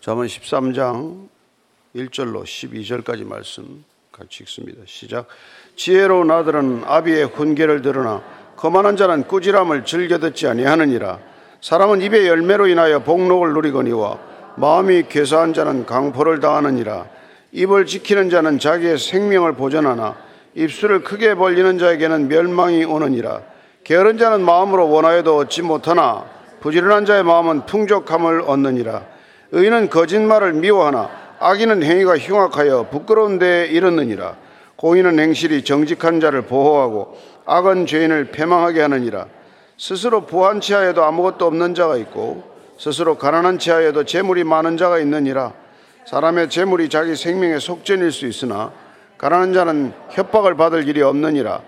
잠언 0.00 0.26
13장 0.28 1.28
1절로 1.94 2.42
12절까지 2.44 3.26
말씀 3.26 3.84
같이 4.10 4.44
읽습니다. 4.44 4.80
시작. 4.86 5.26
지혜로운 5.76 6.30
아들은 6.30 6.84
아비의 6.86 7.26
훈계를 7.26 7.82
들으나 7.82 8.22
거만한 8.56 8.96
자는 8.96 9.24
꾸지람을 9.24 9.84
즐겨 9.84 10.18
듣지 10.18 10.46
아니하느니라. 10.46 11.18
사람은 11.60 12.00
입의 12.00 12.26
열매로 12.28 12.68
인하여 12.68 13.00
복록을 13.00 13.52
누리거니와 13.52 14.18
마음이 14.56 15.02
괴사한 15.10 15.52
자는 15.52 15.84
강포를 15.84 16.40
당하느니라. 16.40 17.06
입을 17.52 17.84
지키는 17.84 18.30
자는 18.30 18.58
자기의 18.58 18.96
생명을 18.96 19.52
보전하나 19.52 20.16
입술을 20.54 21.04
크게 21.04 21.34
벌리는 21.34 21.76
자에게는 21.76 22.28
멸망이 22.28 22.84
오느니라. 22.84 23.42
게으른 23.84 24.16
자는 24.16 24.46
마음으로 24.46 24.88
원하여도 24.88 25.36
얻지 25.36 25.60
못하나 25.60 26.24
부지런한 26.60 27.04
자의 27.04 27.22
마음은 27.22 27.66
풍족함을 27.66 28.44
얻느니라. 28.46 29.09
의인은 29.52 29.90
거짓말을 29.90 30.52
미워하나 30.54 31.10
악인은 31.40 31.82
행위가 31.82 32.18
흉악하여 32.18 32.88
부끄러운 32.90 33.38
데에 33.38 33.66
이르느니라. 33.66 34.36
공인은 34.76 35.18
행실이 35.18 35.64
정직한 35.64 36.20
자를 36.20 36.42
보호하고 36.42 37.18
악은 37.46 37.86
죄인을 37.86 38.30
패망하게 38.30 38.82
하느니라. 38.82 39.26
스스로 39.76 40.26
부한 40.26 40.60
치하에도 40.60 41.02
아무것도 41.04 41.46
없는 41.46 41.74
자가 41.74 41.96
있고 41.96 42.44
스스로 42.78 43.16
가난한 43.16 43.58
치하에도 43.58 44.04
재물이 44.04 44.44
많은 44.44 44.76
자가 44.76 44.98
있느니라. 45.00 45.52
사람의 46.06 46.48
재물이 46.50 46.88
자기 46.88 47.16
생명의 47.16 47.60
속전일 47.60 48.12
수 48.12 48.26
있으나 48.26 48.72
가난한 49.18 49.52
자는 49.52 49.92
협박을 50.10 50.54
받을 50.56 50.88
일이 50.88 51.02
없느니라. 51.02 51.60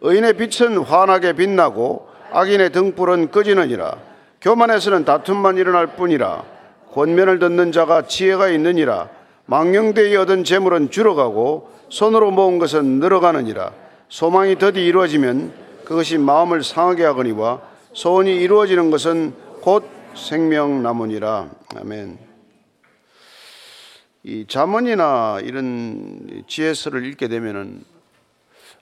의인의 0.00 0.34
빛은 0.34 0.78
환하게 0.78 1.34
빛나고 1.34 2.08
악인의 2.32 2.70
등불은 2.70 3.30
꺼지느니라. 3.30 3.96
교만에서는 4.40 5.04
다툼만 5.04 5.56
일어날 5.56 5.86
뿐이라. 5.88 6.57
권면을 6.92 7.38
듣는 7.38 7.72
자가 7.72 8.06
지혜가 8.06 8.48
있느니라. 8.50 9.08
망령되이 9.46 10.14
얻은 10.16 10.44
재물은 10.44 10.90
줄어가고 10.90 11.70
손으로 11.88 12.30
모은 12.30 12.58
것은 12.58 13.00
늘어가느니라. 13.00 13.72
소망이 14.08 14.58
더디 14.58 14.84
이루어지면 14.84 15.52
그것이 15.84 16.18
마음을 16.18 16.62
상하게 16.62 17.04
하거니와 17.04 17.62
소원이 17.92 18.36
이루어지는 18.36 18.90
것은 18.90 19.34
곧 19.60 19.84
생명나무니라. 20.14 21.50
아멘. 21.76 22.18
이 24.24 24.46
자문이나 24.46 25.40
이런 25.42 26.44
지혜서를 26.46 27.06
읽게 27.06 27.28
되면은 27.28 27.82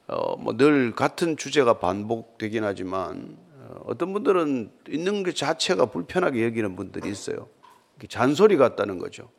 어, 0.09 0.37
뭐 0.37 0.57
늘 0.57 0.93
같은 0.93 1.37
주제가 1.37 1.79
반복되긴 1.79 2.65
하지만 2.65 3.37
어, 3.59 3.83
어떤 3.87 4.13
분들은 4.13 4.71
있는 4.89 5.23
것 5.23 5.35
자체가 5.35 5.87
불편하게 5.87 6.45
여기는 6.45 6.77
분들이 6.77 7.11
있어요. 7.11 7.49
잔소리 8.09 8.57
같다는 8.57 8.99
거죠. 8.99 9.31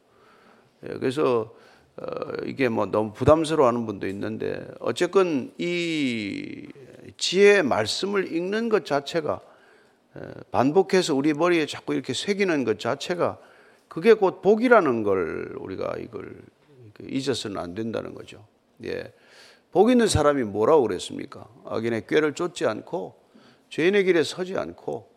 예, 0.84 0.90
그래서 1.00 1.54
어, 1.98 2.06
이게 2.46 2.70
뭐 2.70 2.86
너무 2.86 3.14
부담스러워하는 3.14 3.86
분도 3.86 4.08
있는데 4.08 4.68
어쨌건 4.80 5.52
이 5.58 6.68
지혜 7.18 7.62
말씀을 7.62 8.32
읽는 8.34 8.70
것 8.70 8.86
자체가 8.86 9.42
반복해서 10.52 11.16
우리 11.16 11.34
머리에 11.34 11.66
자꾸 11.66 11.94
이렇게 11.94 12.14
새기는 12.14 12.64
것 12.64 12.80
자체가 12.80 13.38
그게 13.88 14.14
곧 14.14 14.42
복이라는 14.42 15.04
걸 15.04 15.56
우리가 15.58 15.96
이걸 16.00 16.36
잊어서는 17.02 17.58
안 17.58 17.74
된다는 17.74 18.14
거죠. 18.14 18.46
예. 18.84 19.14
복 19.72 19.92
있는 19.92 20.08
사람이 20.08 20.44
뭐라고 20.44 20.84
그랬습니까? 20.84 21.48
악인의 21.66 22.08
꾀를 22.08 22.34
쫓지 22.34 22.66
않고 22.66 23.16
죄인의 23.70 24.06
길에 24.06 24.24
서지 24.24 24.58
않고 24.58 25.10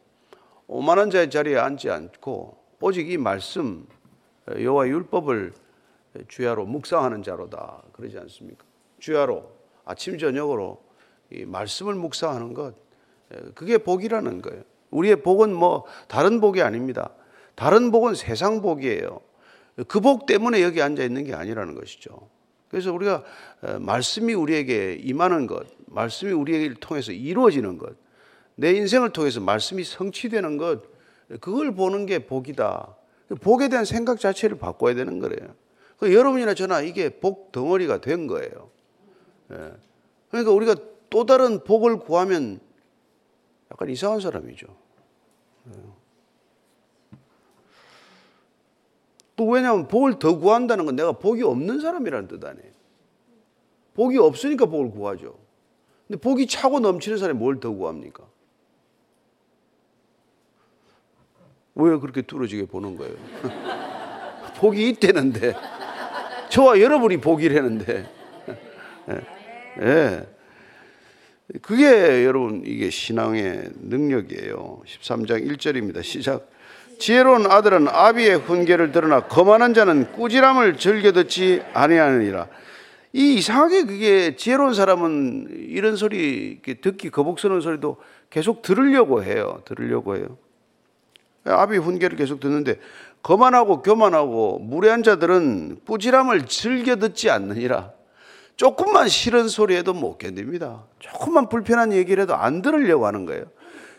오만한 0.67 1.11
자의 1.11 1.31
자리에 1.31 1.57
앉지 1.57 1.91
않고 1.91 2.60
오직 2.81 3.11
이 3.11 3.19
말씀 3.19 3.87
여호와 4.59 4.89
율법을 4.89 5.53
주야로 6.29 6.65
묵상하는 6.67 7.23
자로다 7.23 7.83
그러지 7.93 8.19
않습니까? 8.19 8.65
주야로 8.99 9.51
아침 9.85 10.19
저녁으로 10.19 10.83
이 11.31 11.45
말씀을 11.45 11.95
묵상하는 11.95 12.55
것 12.55 12.75
그게 13.55 13.79
복이라는 13.79 14.43
거예요. 14.43 14.63
우리의 14.91 15.23
복은 15.23 15.55
뭐 15.55 15.85
다른 16.09 16.41
복이 16.41 16.63
아닙니다. 16.63 17.11
다른 17.55 17.91
복은 17.91 18.15
세상 18.15 18.61
복이에요. 18.63 19.21
그 19.89 20.01
복 20.01 20.27
때문에 20.27 20.63
여기 20.63 20.83
앉아 20.83 21.03
있는 21.05 21.25
게 21.25 21.35
아니라는 21.35 21.75
것이죠. 21.75 22.29
그래서 22.69 22.93
우리가 22.93 23.25
말씀이 23.81 24.35
우리에게 24.35 24.95
임하는 25.01 25.47
것, 25.47 25.67
말씀이 25.87 26.33
우리를 26.33 26.75
통해서 26.77 27.13
이루어지는 27.13 27.79
것, 27.79 27.97
내 28.57 28.73
인생을 28.73 29.11
통해서 29.11 29.41
말씀이 29.41 29.85
성취되는 29.85 30.57
것, 30.57 30.83
그걸 31.39 31.75
보는 31.75 32.07
게 32.07 32.27
복이다. 32.27 32.97
복에 33.41 33.69
대한 33.69 33.85
생각 33.85 34.19
자체를 34.19 34.59
바꿔야 34.59 34.95
되는 34.95 35.21
거예요. 35.21 35.55
여러분이나 36.03 36.55
저나 36.55 36.81
이게 36.81 37.21
복 37.21 37.53
덩어리가 37.53 38.01
된 38.01 38.27
거예요. 38.27 38.71
예. 39.53 39.73
그러니까 40.31 40.53
우리가 40.53 40.75
또 41.11 41.27
다른 41.27 41.63
복을 41.63 41.99
구하면 41.99 42.59
약간 43.71 43.89
이상한 43.91 44.21
사람이죠. 44.21 44.67
예. 45.69 45.73
또 49.37 49.47
왜냐하면 49.47 49.89
복을 49.89 50.19
더 50.19 50.39
구한다는 50.39 50.87
건 50.87 50.97
내가 50.97 51.13
복이 51.13 51.43
없는 51.43 51.81
사람이라는 51.81 52.29
뜻 52.29 52.45
아니에요. 52.45 52.73
복이 53.95 54.19
없으니까 54.19 54.67
복을 54.67 54.91
구하죠. 54.91 55.39
근데 56.09 56.21
복이 56.21 56.47
차고 56.47 56.81
넘치는 56.81 57.19
사람이 57.19 57.39
뭘 57.39 57.61
더 57.61 57.71
구합니까? 57.73 58.25
왜 61.81 61.99
그렇게 61.99 62.23
뚫어지게 62.23 62.67
보는 62.67 62.97
거예요? 62.97 63.15
복이 64.57 64.89
있대는데 64.91 65.55
저와 66.51 66.81
여러분이 66.81 67.19
복이라는데 67.19 68.11
예. 69.11 69.21
예. 69.83 70.27
그게 71.63 72.25
여러분 72.25 72.63
이게 72.65 72.91
신앙의 72.91 73.71
능력이에요. 73.81 74.83
13장 74.87 75.47
1절입니다. 75.47 76.03
시작. 76.03 76.49
지혜로운 76.99 77.51
아들은 77.51 77.89
아비의 77.89 78.37
훈계를 78.41 78.93
들으나 78.93 79.27
거만한 79.27 79.75
자는 79.75 80.13
꾸지람을 80.13 80.77
즐겨 80.77 81.13
듣지 81.13 81.63
아니하느니라. 81.73 82.47
이 83.13 83.35
이상하게 83.35 83.85
그게 83.85 84.37
지혜로운 84.37 84.75
사람은 84.75 85.49
이런 85.69 85.97
소리 85.97 86.61
듣기 86.63 87.11
거북스러운 87.11 87.61
소리도 87.61 87.97
계속 88.29 88.63
들으려고 88.63 89.25
해요. 89.25 89.63
들으려고 89.65 90.17
해요. 90.17 90.39
아비 91.45 91.79
훈계를 91.79 92.17
계속 92.17 92.41
듣는데 92.41 92.79
거만하고 93.23 93.83
교만하고 93.83 94.59
무례한 94.61 95.03
자들은 95.03 95.81
꾸지람을 95.87 96.47
즐겨 96.47 96.97
듣지 96.97 97.31
않느니라. 97.31 97.93
조금만 98.57 99.09
싫은 99.09 99.49
소리에도 99.49 99.95
못 99.95 100.19
견딥니다. 100.19 100.85
조금만 100.99 101.49
불편한 101.49 101.93
얘기를 101.93 102.23
해도 102.23 102.35
안 102.35 102.61
들으려고 102.61 103.07
하는 103.07 103.25
거예요. 103.25 103.45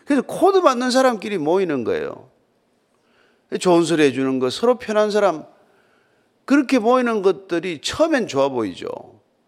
그래서 0.04 0.22
코드 0.22 0.58
맞는 0.58 0.90
사람끼리 0.90 1.38
모이는 1.38 1.84
거예요. 1.84 2.28
좋은 3.58 3.84
소리 3.84 4.04
해주는 4.04 4.38
거, 4.38 4.50
서로 4.50 4.78
편한 4.78 5.10
사람, 5.10 5.44
그렇게 6.44 6.78
모이는 6.78 7.22
것들이 7.22 7.80
처음엔 7.80 8.26
좋아 8.26 8.48
보이죠. 8.48 8.88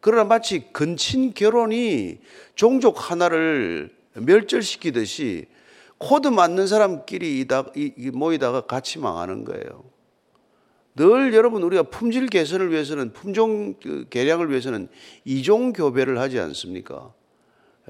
그러나 0.00 0.24
마치 0.24 0.68
근친 0.72 1.32
결혼이 1.32 2.18
종족 2.54 3.10
하나를 3.10 3.94
멸절시키듯이 4.14 5.46
코드 5.98 6.28
맞는 6.28 6.66
사람끼리 6.66 7.46
모이다가 8.12 8.62
같이 8.62 8.98
망하는 8.98 9.44
거예요. 9.44 9.84
늘 10.96 11.34
여러분 11.34 11.62
우리가 11.62 11.84
품질 11.84 12.26
개선을 12.26 12.70
위해서는 12.70 13.12
품종 13.12 13.74
그 13.74 14.06
개량을 14.10 14.50
위해서는 14.50 14.88
이종 15.24 15.72
교배를 15.72 16.18
하지 16.18 16.38
않습니까? 16.38 17.12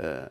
예. 0.01 0.27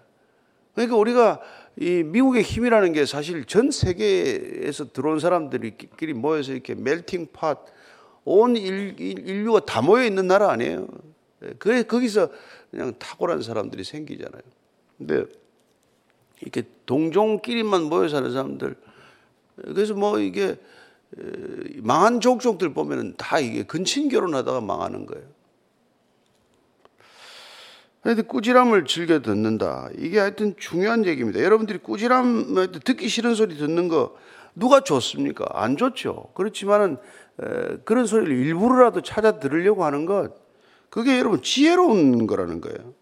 그러니까 0.73 0.97
우리가 0.97 1.39
이 1.79 2.03
미국의 2.03 2.41
힘이라는 2.41 2.93
게 2.93 3.05
사실 3.05 3.45
전 3.45 3.69
세계에서 3.69 4.91
들어온 4.91 5.19
사람들끼리 5.19 6.13
모여서 6.13 6.51
이렇게 6.51 6.73
멜팅 6.73 7.27
팟, 7.31 7.57
온 8.25 8.55
인 8.55 8.95
류가 9.43 9.65
다 9.65 9.81
모여 9.81 10.03
있는 10.05 10.27
나라 10.27 10.49
아니에요. 10.49 10.87
그 11.59 11.83
거기서 11.83 12.29
그냥 12.71 12.93
탁월한 12.97 13.43
사람들이 13.43 13.83
생기잖아요. 13.83 14.41
근데 14.97 15.25
이렇게 16.41 16.63
동종끼리만 16.85 17.83
모여 17.83 18.09
사는 18.09 18.31
사람들, 18.31 18.75
그래서 19.55 19.93
뭐 19.93 20.19
이게 20.19 20.57
망한 21.77 22.19
족족들 22.19 22.73
보면은 22.73 23.13
다 23.17 23.39
이게 23.39 23.63
근친 23.63 24.09
결혼하다가 24.09 24.61
망하는 24.61 25.05
거예요. 25.05 25.25
그런데 28.01 28.23
꾸지람을 28.23 28.85
즐겨 28.85 29.21
듣는다. 29.21 29.89
이게 29.97 30.19
하여튼 30.19 30.55
중요한 30.57 31.05
얘기입니다. 31.05 31.41
여러분들이 31.41 31.79
꾸지람 31.79 32.53
듣기 32.83 33.07
싫은 33.07 33.35
소리 33.35 33.55
듣는 33.55 33.87
거 33.87 34.17
누가 34.55 34.81
좋습니까? 34.81 35.45
안 35.53 35.77
좋죠. 35.77 36.31
그렇지만은 36.33 36.97
그런 37.85 38.05
소리를 38.05 38.35
일부러라도 38.35 39.01
찾아 39.01 39.39
들으려고 39.39 39.85
하는 39.85 40.05
것 40.05 40.33
그게 40.89 41.17
여러분 41.17 41.41
지혜로운 41.41 42.27
거라는 42.27 42.59
거예요. 42.59 42.93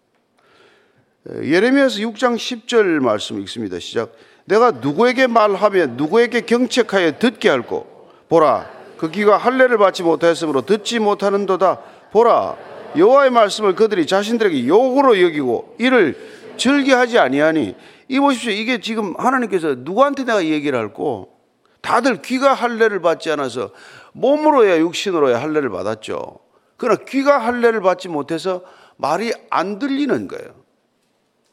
예레미야서 1.30 2.00
6장 2.00 2.36
10절 2.36 3.00
말씀 3.00 3.40
읽습니다. 3.40 3.78
시작. 3.78 4.12
내가 4.44 4.72
누구에게 4.72 5.28
말하며 5.28 5.86
누구에게 5.88 6.40
경책하여 6.40 7.18
듣게 7.18 7.48
할고 7.48 7.86
보라 8.28 8.68
그 8.96 9.10
귀가 9.10 9.36
할례를 9.36 9.78
받지 9.78 10.02
못하였으므로 10.02 10.62
듣지 10.62 10.98
못하는도다. 10.98 11.78
보라 12.12 12.56
여호와의 12.96 13.30
말씀을 13.30 13.74
그들이 13.74 14.06
자신들에게 14.06 14.66
욕으로 14.66 15.20
여기고 15.22 15.76
이를 15.78 16.16
즐겨하지 16.56 17.18
아니하니. 17.18 17.76
이 18.08 18.20
보십시오. 18.20 18.50
이게 18.50 18.80
지금 18.80 19.14
하나님께서 19.16 19.76
누구한테 19.78 20.24
내가 20.24 20.44
얘기를 20.44 20.78
할고 20.78 21.32
다들 21.80 22.20
귀가 22.22 22.52
할례를 22.52 23.00
받지 23.00 23.30
않아서 23.30 23.70
몸으로야 24.12 24.78
육신으로야 24.78 25.40
할례를 25.40 25.70
받았죠. 25.70 26.40
그러나 26.76 27.00
귀가 27.08 27.38
할례를 27.38 27.80
받지 27.80 28.08
못해서 28.08 28.62
말이 28.96 29.32
안 29.50 29.78
들리는 29.78 30.28
거예요 30.28 30.61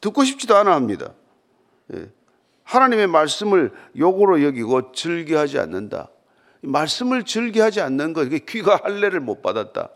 듣고 0.00 0.24
싶지도 0.24 0.56
않아 0.56 0.74
합니다 0.74 1.12
예. 1.94 2.10
하나님의 2.70 3.08
말씀을 3.08 3.72
욕으로 3.98 4.44
여기고 4.44 4.92
즐겨하지 4.92 5.58
않는다. 5.58 6.08
말씀을 6.60 7.24
즐겨하지 7.24 7.80
않는 7.80 8.12
것, 8.12 8.28
귀가 8.46 8.76
할례를 8.76 9.18
못 9.18 9.42
받았다. 9.42 9.88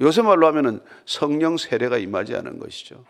요새 0.00 0.22
말로 0.22 0.46
하면은 0.46 0.80
성령 1.06 1.56
세례가 1.56 1.98
임하지 1.98 2.36
않은 2.36 2.60
것이죠. 2.60 3.04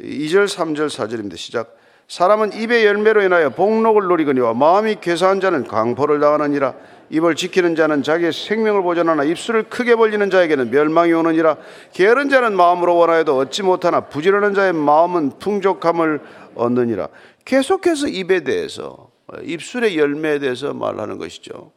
2절, 0.00 0.46
3절, 0.46 0.86
4절입니다. 0.86 1.36
시작. 1.36 1.76
사람은 2.06 2.52
입의 2.52 2.86
열매로 2.86 3.22
인하여 3.22 3.50
복록을 3.50 4.06
누리거니와 4.06 4.54
마음이 4.54 4.98
괴사한 5.00 5.40
자는 5.40 5.64
강포를 5.64 6.20
당하느니라. 6.20 6.74
입을 7.10 7.34
지키는 7.34 7.74
자는 7.74 8.02
자기의 8.02 8.32
생명을 8.32 8.82
보존하나 8.82 9.24
입술을 9.24 9.64
크게 9.64 9.96
벌리는 9.96 10.28
자에게는 10.30 10.70
멸망이 10.70 11.12
오느니라 11.12 11.56
게으른 11.92 12.28
자는 12.28 12.56
마음으로 12.56 12.96
원하여도 12.96 13.36
얻지 13.38 13.62
못하나 13.62 14.02
부지런한 14.02 14.54
자의 14.54 14.72
마음은 14.72 15.38
풍족함을 15.38 16.20
얻느니라 16.54 17.08
계속해서 17.44 18.08
입에 18.08 18.44
대해서 18.44 19.10
입술의 19.42 19.98
열매에 19.98 20.38
대해서 20.38 20.74
말하는 20.74 21.18
것이죠 21.18 21.72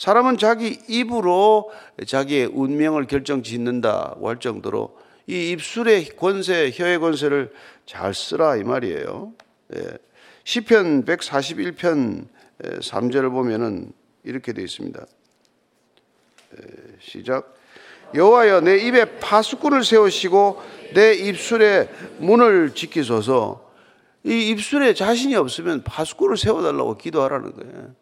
사람은 0.00 0.38
자기 0.38 0.78
입으로 0.88 1.70
자기의 2.06 2.50
운명을 2.54 3.06
결정 3.06 3.42
짓는다고 3.42 4.30
할 4.30 4.40
정도로 4.40 4.96
이 5.26 5.50
입술의 5.50 6.16
권세, 6.16 6.70
혀의 6.74 6.98
권세를 6.98 7.52
잘 7.84 8.14
쓰라 8.14 8.56
이 8.56 8.64
말이에요. 8.64 9.32
예. 9.76 9.82
시편 10.44 11.04
141편 11.04 12.26
3절을 12.62 13.30
보면은 13.30 13.92
이렇게 14.24 14.52
되어 14.52 14.64
있습니다. 14.64 15.04
시작. 17.00 17.54
여호와여 18.14 18.60
내 18.62 18.78
입에 18.78 19.18
파수꾼을 19.20 19.84
세우시고 19.84 20.62
내 20.94 21.14
입술에 21.14 21.88
문을 22.18 22.74
지키소서. 22.74 23.70
이 24.24 24.50
입술에 24.50 24.92
자신이 24.94 25.34
없으면 25.36 25.82
파수꾼을 25.84 26.36
세워달라고 26.36 26.98
기도하라는 26.98 27.54
거예요. 27.54 27.94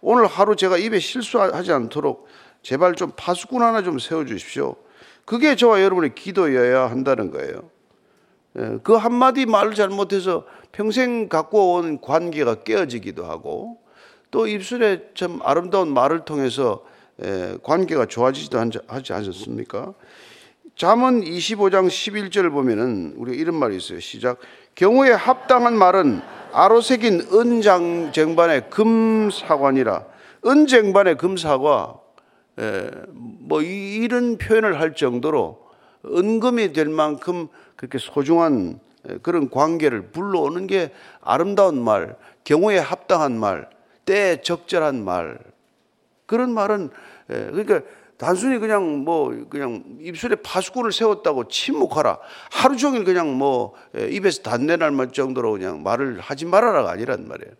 오늘 0.00 0.26
하루 0.26 0.56
제가 0.56 0.76
입에 0.76 0.98
실수하지 0.98 1.72
않도록 1.72 2.26
제발 2.62 2.94
좀 2.94 3.12
파수꾼 3.16 3.62
하나 3.62 3.82
좀 3.82 3.98
세워주십시오. 3.98 4.74
그게 5.24 5.56
저와 5.56 5.82
여러분의 5.82 6.14
기도여야 6.14 6.90
한다는 6.90 7.30
거예요. 7.30 7.70
그 8.82 8.94
한마디 8.94 9.46
말을 9.46 9.74
잘못해서 9.74 10.44
평생 10.72 11.28
갖고 11.28 11.74
온 11.74 12.00
관계가 12.00 12.64
깨어지기도 12.64 13.24
하고 13.24 13.80
또 14.30 14.46
입술에 14.46 15.10
참 15.14 15.40
아름다운 15.42 15.92
말을 15.92 16.24
통해서 16.24 16.84
관계가 17.62 18.06
좋아지지도 18.06 18.58
하지 18.86 19.12
않았습니까? 19.12 19.94
잠언 20.76 21.22
25장 21.22 21.88
11절을 21.88 22.52
보면은 22.52 23.14
우리가 23.16 23.36
이런 23.36 23.56
말이 23.56 23.76
있어요. 23.76 23.98
시작. 24.00 24.38
경우에 24.74 25.10
합당한 25.10 25.76
말은 25.76 26.20
아로새긴 26.52 27.28
은장 27.32 28.12
쟁반의 28.12 28.70
금사관이라. 28.70 30.04
은쟁반의 30.46 31.16
금사과 31.16 32.00
뭐 33.40 33.62
이 33.62 34.06
런 34.08 34.38
표현을 34.38 34.80
할 34.80 34.94
정도로 34.94 35.58
은금이 36.06 36.72
될 36.72 36.88
만큼 36.88 37.48
그렇게 37.76 37.98
소중한 37.98 38.78
그런 39.22 39.50
관계를 39.50 40.10
불러오는 40.10 40.66
게 40.66 40.92
아름다운 41.20 41.82
말, 41.82 42.16
경우에 42.44 42.78
합당한 42.78 43.38
말, 43.38 43.68
때 44.08 44.40
적절한 44.40 45.04
말 45.04 45.38
그런 46.24 46.52
말은 46.54 46.88
예, 47.30 47.34
그러니까 47.52 47.82
단순히 48.16 48.58
그냥 48.58 49.04
뭐 49.04 49.46
그냥 49.50 49.84
입술에 50.00 50.36
파수꾼을 50.36 50.92
세웠다고 50.92 51.48
침묵하라 51.48 52.18
하루 52.50 52.78
종일 52.78 53.04
그냥 53.04 53.36
뭐 53.36 53.74
예, 53.98 54.08
입에서 54.08 54.42
단내 54.42 54.76
날 54.76 54.96
정도로 55.12 55.52
그냥 55.52 55.82
말을 55.82 56.20
하지 56.20 56.46
말아라가 56.46 56.90
아니란 56.90 57.28
말이에요. 57.28 57.52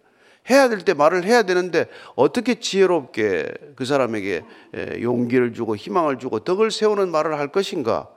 해야 0.50 0.70
될 0.70 0.80
때 0.80 0.94
말을 0.94 1.24
해야 1.24 1.42
되는데 1.42 1.86
어떻게 2.16 2.54
지혜롭게 2.54 3.52
그 3.76 3.84
사람에게 3.84 4.42
예, 4.74 5.02
용기를 5.02 5.52
주고 5.52 5.76
희망을 5.76 6.18
주고 6.18 6.38
덕을 6.38 6.70
세우는 6.70 7.10
말을 7.10 7.38
할 7.38 7.48
것인가? 7.48 8.08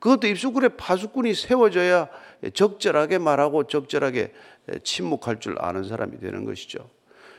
그것도 0.00 0.26
입술에 0.26 0.70
파수꾼이 0.70 1.34
세워져야 1.34 2.08
적절하게 2.52 3.18
말하고 3.18 3.64
적절하게 3.64 4.32
침묵할 4.82 5.38
줄 5.38 5.56
아는 5.60 5.84
사람이 5.84 6.18
되는 6.18 6.44
것이죠. 6.44 6.88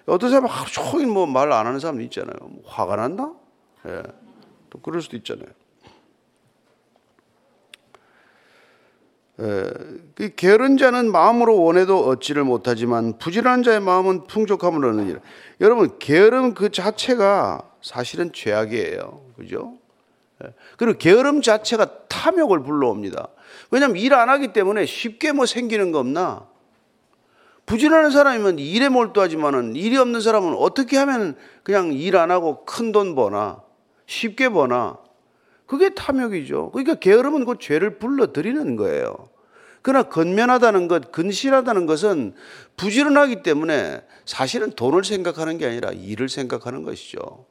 어떤 0.06 0.30
사람은 0.30 0.50
하루 0.50 0.70
종일 0.72 1.08
뭐 1.08 1.26
말 1.26 1.52
안 1.52 1.68
하는 1.68 1.80
사람도 1.80 2.02
있잖아요. 2.04 2.36
뭐 2.42 2.64
화가 2.66 2.96
났나? 2.96 3.34
예. 3.88 4.04
또 4.70 4.80
그럴 4.80 5.02
수도 5.02 5.18
있잖아요. 5.18 5.48
예. 9.40 9.72
그 10.16 10.36
게으른 10.36 10.78
자는 10.78 11.12
마음으로 11.12 11.62
원해도 11.62 12.06
얻지를 12.08 12.44
못하지만 12.44 13.18
부지런한 13.18 13.64
자의 13.64 13.80
마음은 13.80 14.28
풍족함을 14.28 14.86
얻느니라. 14.86 15.20
여러분 15.62 15.98
게으름 16.00 16.54
그 16.54 16.70
자체가 16.72 17.62
사실은 17.82 18.32
죄악이에요. 18.34 19.22
그죠? 19.38 19.74
예. 20.44 20.54
그리고 20.78 20.98
게으름 20.98 21.42
자체가 21.42 22.08
탐욕을 22.08 22.64
불러옵니다. 22.64 23.30
왜냐하면 23.72 23.98
일 23.98 24.14
안 24.14 24.30
하기 24.30 24.54
때문에 24.54 24.86
쉽게 24.86 25.32
뭐 25.32 25.46
생기는 25.46 25.92
거 25.92 26.00
없나? 26.00 26.48
부지런한 27.72 28.12
사람이면 28.12 28.60
일에 28.60 28.90
몰두하지만은 28.90 29.78
일이 29.78 29.96
없는 29.96 30.20
사람은 30.20 30.56
어떻게 30.56 30.98
하면 30.98 31.38
그냥 31.64 31.94
일 31.94 32.18
안 32.18 32.30
하고 32.30 32.66
큰 32.66 32.92
돈 32.92 33.16
버나 33.16 33.62
쉽게 34.08 34.50
버나 34.50 34.98
그게 35.68 35.96
탐욕이죠. 35.96 36.72
그러니까 36.72 36.96
게으름은 36.96 37.46
그 37.46 37.56
죄를 37.58 37.98
불러들이는 37.98 38.76
거예요. 38.76 39.30
그러나 39.82 40.10
건면하다는 40.10 40.90
것, 40.90 41.14
근실하다는 41.14 41.86
것은 41.86 42.34
부지런하기 42.76 43.42
때문에 43.42 44.04
사실은 44.26 44.72
돈을 44.72 45.06
생각하는 45.06 45.58
게 45.58 45.66
아니라 45.66 45.92
일을 45.92 46.28
생각하는 46.28 46.84
것이죠. 46.84 47.46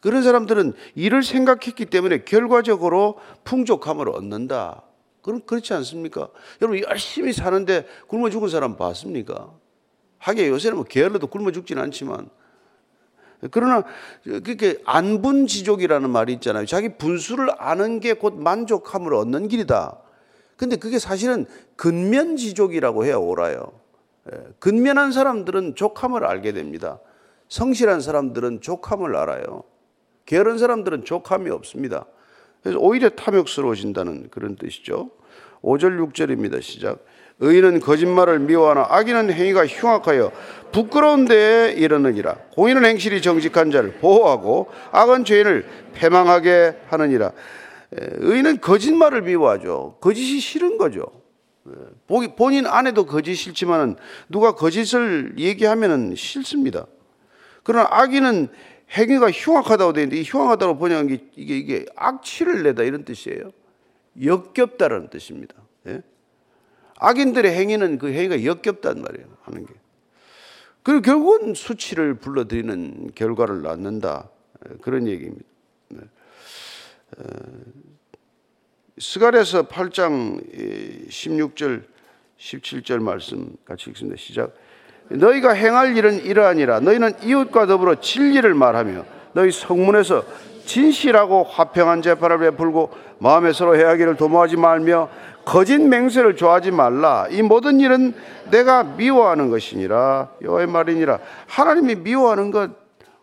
그런 0.00 0.22
사람들은 0.22 0.74
일을 0.94 1.22
생각했기 1.22 1.86
때문에 1.86 2.24
결과적으로 2.24 3.18
풍족함을 3.44 4.10
얻는다. 4.10 4.82
그럼 5.22 5.40
그렇지 5.44 5.74
않습니까? 5.74 6.28
여러분 6.62 6.80
열심히 6.80 7.32
사는데 7.32 7.86
굶어 8.06 8.30
죽은 8.30 8.48
사람 8.48 8.76
봤습니까? 8.76 9.52
하긴 10.18 10.46
요새는 10.48 10.76
뭐 10.76 10.84
게을러도 10.84 11.26
굶어 11.28 11.52
죽지는 11.52 11.82
않지만 11.84 12.28
그러나 13.50 13.84
그렇게 14.24 14.80
안분지족이라는 14.84 16.10
말이 16.10 16.32
있잖아요. 16.34 16.66
자기 16.66 16.96
분수를 16.96 17.50
아는 17.58 18.00
게 18.00 18.14
곧 18.14 18.34
만족함을 18.34 19.14
얻는 19.14 19.48
길이다. 19.48 19.98
근데 20.56 20.74
그게 20.76 20.98
사실은 20.98 21.46
근면지족이라고 21.76 23.04
해야 23.04 23.16
옳아요. 23.16 23.70
예, 24.32 24.38
근면한 24.58 25.12
사람들은 25.12 25.76
족함을 25.76 26.24
알게 26.24 26.52
됩니다. 26.52 26.98
성실한 27.48 28.00
사람들은 28.00 28.60
족함을 28.60 29.14
알아요. 29.14 29.62
게으른 30.26 30.58
사람들은 30.58 31.04
족함이 31.04 31.48
없습니다. 31.50 32.06
그래서 32.62 32.78
오히려 32.78 33.08
탐욕스러워진다는 33.10 34.28
그런 34.30 34.56
뜻이죠. 34.56 35.10
5절 35.62 36.12
6절입니다. 36.12 36.62
시작. 36.62 37.04
의인은 37.40 37.80
거짓말을 37.80 38.40
미워하나 38.40 38.86
악인은 38.90 39.32
행위가 39.32 39.66
흉악하여 39.66 40.32
부끄러운 40.72 41.24
데에 41.24 41.72
이르느니라. 41.72 42.34
공인은 42.54 42.84
행실이 42.84 43.22
정직한 43.22 43.70
자를 43.70 43.92
보호하고 43.94 44.68
악은 44.90 45.24
죄인을 45.24 45.66
패망하게 45.94 46.76
하느니라. 46.88 47.32
의인은 47.92 48.60
거짓말을 48.60 49.22
미워하죠. 49.22 49.98
거짓이 50.00 50.40
싫은 50.40 50.78
거죠. 50.78 51.06
본인 52.36 52.66
안에도 52.66 53.06
거짓 53.06 53.34
싫지만은 53.34 53.96
누가 54.28 54.54
거짓을 54.54 55.34
얘기하면은 55.38 56.14
싫습니다. 56.16 56.86
그러나 57.62 57.86
악인은 57.90 58.48
행위가 58.96 59.30
흉악하다고 59.30 59.92
되어 59.92 60.04
있는데 60.04 60.20
이 60.20 60.24
흉악하다고 60.24 60.78
번역한 60.78 61.06
게 61.08 61.18
이게, 61.36 61.58
이게 61.58 61.86
악취를 61.96 62.62
내다 62.62 62.84
이런 62.84 63.04
뜻이에요. 63.04 63.52
역겹다라는 64.22 65.08
뜻입니다. 65.08 65.54
예? 65.86 66.02
악인들의 66.96 67.54
행위는 67.54 67.98
그 67.98 68.12
행위가 68.12 68.44
역겹단 68.44 69.02
말이에요. 69.02 69.26
하는 69.42 69.66
게. 69.66 69.74
그리고 70.82 71.02
결국은 71.02 71.54
수치를 71.54 72.14
불러들이는 72.14 73.12
결과를 73.14 73.62
낳는다. 73.62 74.30
그런 74.80 75.06
얘기입니다. 75.06 75.44
네. 75.88 76.00
어, 77.18 77.22
스갈에서 78.98 79.68
8장 79.68 81.08
16절 81.08 81.84
17절 82.38 83.00
말씀 83.00 83.56
같이 83.64 83.90
읽습니다. 83.90 84.16
시작. 84.16 84.54
너희가 85.10 85.52
행할 85.52 85.96
일은 85.96 86.22
이러하니라 86.24 86.80
너희는 86.80 87.12
이웃과 87.22 87.66
더불어 87.66 87.96
진리를 87.96 88.52
말하며 88.54 89.04
너희 89.32 89.50
성문에서 89.50 90.24
진실하고 90.64 91.44
화평한 91.44 92.02
재판을 92.02 92.38
베풀고 92.38 92.90
마음에 93.18 93.52
서로 93.52 93.76
해하기를 93.76 94.16
도모하지 94.16 94.56
말며 94.56 95.08
거짓 95.44 95.78
맹세를 95.78 96.36
좋아하지 96.36 96.72
말라. 96.72 97.26
이 97.30 97.40
모든 97.40 97.80
일은 97.80 98.12
내가 98.50 98.84
미워하는 98.84 99.48
것이니라. 99.48 100.32
여호와의 100.42 100.66
말이니라. 100.66 101.18
하나님이 101.46 101.94
미워하는 101.94 102.50
것 102.50 102.70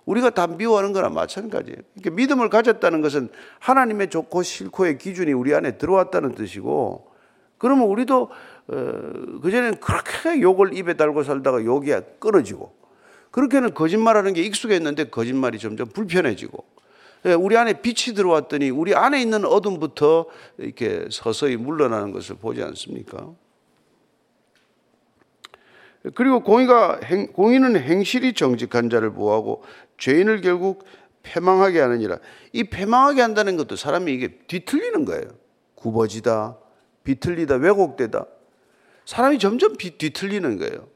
우리가 0.06 0.32
다 0.32 0.48
미워하는 0.48 0.92
거나 0.92 1.10
마찬가지예요. 1.10 1.78
그러니까 1.94 2.16
믿음을 2.16 2.50
가졌다는 2.50 3.02
것은 3.02 3.30
하나님의 3.60 4.10
좋고 4.10 4.42
싫고의 4.42 4.98
기준이 4.98 5.34
우리 5.34 5.54
안에 5.54 5.78
들어왔다는 5.78 6.34
뜻이고 6.34 7.12
그러면 7.60 7.88
우리도 7.88 8.30
어, 8.68 9.40
그전에는 9.42 9.80
그렇게 9.80 10.42
욕을 10.42 10.76
입에 10.76 10.96
달고 10.96 11.24
살다가 11.24 11.64
욕이 11.64 11.92
끊어지고 12.20 12.74
그렇게는 13.32 13.74
거짓말하는 13.74 14.34
게 14.34 14.42
익숙했는데 14.42 15.10
거짓말이 15.10 15.60
점점 15.60 15.88
불편해지고 15.90 16.64
예, 17.26 17.34
우리 17.34 17.58
안에 17.58 17.82
빛이 17.82 18.16
들어왔더니 18.16 18.70
우리 18.70 18.94
안에 18.94 19.22
있는 19.22 19.46
어둠부터 19.46 20.28
이렇게 20.58 21.08
서서히 21.12 21.58
물러나는 21.58 22.12
것을 22.12 22.36
보지 22.36 22.62
않습니까? 22.62 23.34
그리고 26.14 26.42
공의가 26.42 27.00
행, 27.04 27.28
공의는 27.34 27.78
행실이 27.78 28.34
정직한 28.34 28.92
자를 28.92 29.12
보호하고 29.12 29.64
죄인을 29.98 30.42
결국 30.42 30.86
패망하게 31.24 31.80
하느니라. 31.80 32.20
이 32.54 32.64
패망하게 32.66 33.22
한다는 33.22 33.58
것도 33.58 33.76
사람이 33.76 34.14
이게 34.14 34.38
뒤틀리는 34.48 35.06
거예요. 35.06 35.28
굽어지다, 35.74 36.58
비틀리다, 37.04 37.56
왜곡되다. 37.56 38.28
사람이 39.06 39.40
점점 39.40 39.76
뒤틀리는 39.78 40.58
거예요. 40.58 40.88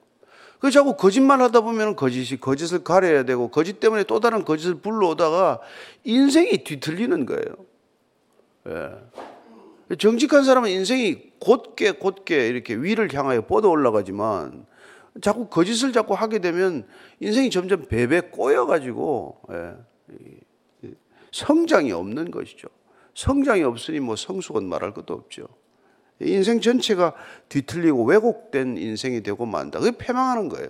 그 0.60 0.72
자꾸 0.72 0.98
거짓말 0.98 1.42
하다 1.42 1.62
보면 1.62 1.96
거짓이 1.96 2.38
거짓을 2.38 2.84
가려야 2.84 3.24
되고 3.24 3.50
거짓 3.50 3.80
때문에 3.80 4.04
또 4.04 4.20
다른 4.20 4.44
거짓을 4.44 4.76
불러오다가 4.76 5.60
인생이 6.04 6.64
뒤틀리는 6.64 7.26
거예요. 7.26 7.56
예. 8.68 9.96
정직한 9.96 10.44
사람은 10.44 10.70
인생이 10.70 11.32
곧게 11.40 11.92
곧게 11.92 12.48
이렇게 12.48 12.76
위를 12.76 13.12
향하여 13.14 13.46
뻗어 13.46 13.70
올라가지만 13.70 14.66
자꾸 15.22 15.48
거짓을 15.48 15.94
자꾸 15.94 16.14
하게 16.14 16.40
되면 16.40 16.86
인생이 17.22 17.50
점점 17.50 17.86
배배 17.88 18.22
꼬여가지고 18.32 19.42
예. 19.52 20.92
성장이 21.32 21.92
없는 21.92 22.32
것이죠. 22.32 22.68
성장이 23.16 23.64
없으니 23.64 24.00
뭐 24.00 24.16
성숙은 24.16 24.68
말할 24.68 24.94
것도 24.94 25.14
없죠. 25.14 25.48
인생 26.22 26.60
전체가 26.60 27.14
뒤틀리고 27.48 28.04
왜곡된 28.04 28.78
인생이 28.78 29.24
되고 29.24 29.46
만다. 29.46 29.80
그게 29.80 29.98
패망하는 29.98 30.50
거예요. 30.50 30.70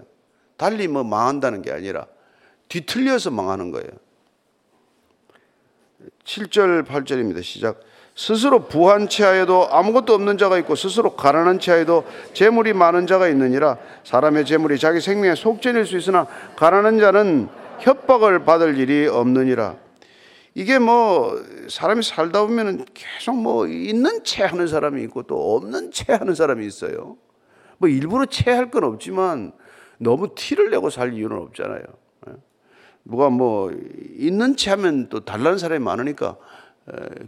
달리 0.58 0.88
뭐 0.88 1.04
망한다는 1.04 1.62
게 1.62 1.72
아니라 1.72 2.06
뒤틀려서 2.68 3.32
망하는 3.32 3.72
거예요. 3.72 3.90
7절, 6.24 6.86
8절입니다. 6.86 7.44
시작. 7.44 7.82
스스로 8.16 8.68
부한 8.68 9.08
체하여도 9.08 9.70
아무것도 9.72 10.14
없는 10.14 10.38
자가 10.38 10.58
있고 10.60 10.76
스스로 10.76 11.16
가난한 11.16 11.60
체하여도 11.60 12.06
재물이 12.34 12.74
많은 12.74 13.08
자가 13.08 13.30
있느니라 13.30 13.78
사람의 14.04 14.46
재물이 14.46 14.78
자기 14.78 15.00
생명의 15.00 15.38
속전일 15.38 15.86
수 15.86 15.98
있으나 15.98 16.28
가난한 16.58 17.00
자는 17.00 17.48
협박을 17.80 18.44
받을 18.44 18.78
일이 18.78 19.08
없느니라 19.08 19.78
이게 20.60 20.78
뭐 20.78 21.42
사람이 21.70 22.04
살다 22.04 22.46
보면은 22.46 22.84
계속 22.94 23.38
뭐 23.38 23.66
있는 23.66 24.26
채 24.26 24.44
하는 24.44 24.68
사람이 24.68 25.02
있고 25.04 25.24
또 25.24 25.56
없는 25.56 25.92
채 25.92 26.12
하는 26.12 26.36
사람이 26.36 26.68
있어요. 26.68 27.16
뭐 27.78 27.88
일부러 27.88 28.26
채할 28.26 28.70
건 28.70 28.84
없지만 28.84 29.54
너무 30.00 30.36
티를 30.36 30.70
내고 30.70 30.90
살 30.90 31.14
이유는 31.14 31.38
없잖아요. 31.38 31.82
예. 32.28 32.34
누가 33.06 33.30
뭐 33.30 33.72
있는 34.18 34.58
채 34.58 34.72
하면 34.72 35.08
또 35.08 35.22
달라는 35.22 35.58
사람이 35.58 35.82
많으니까 35.82 36.36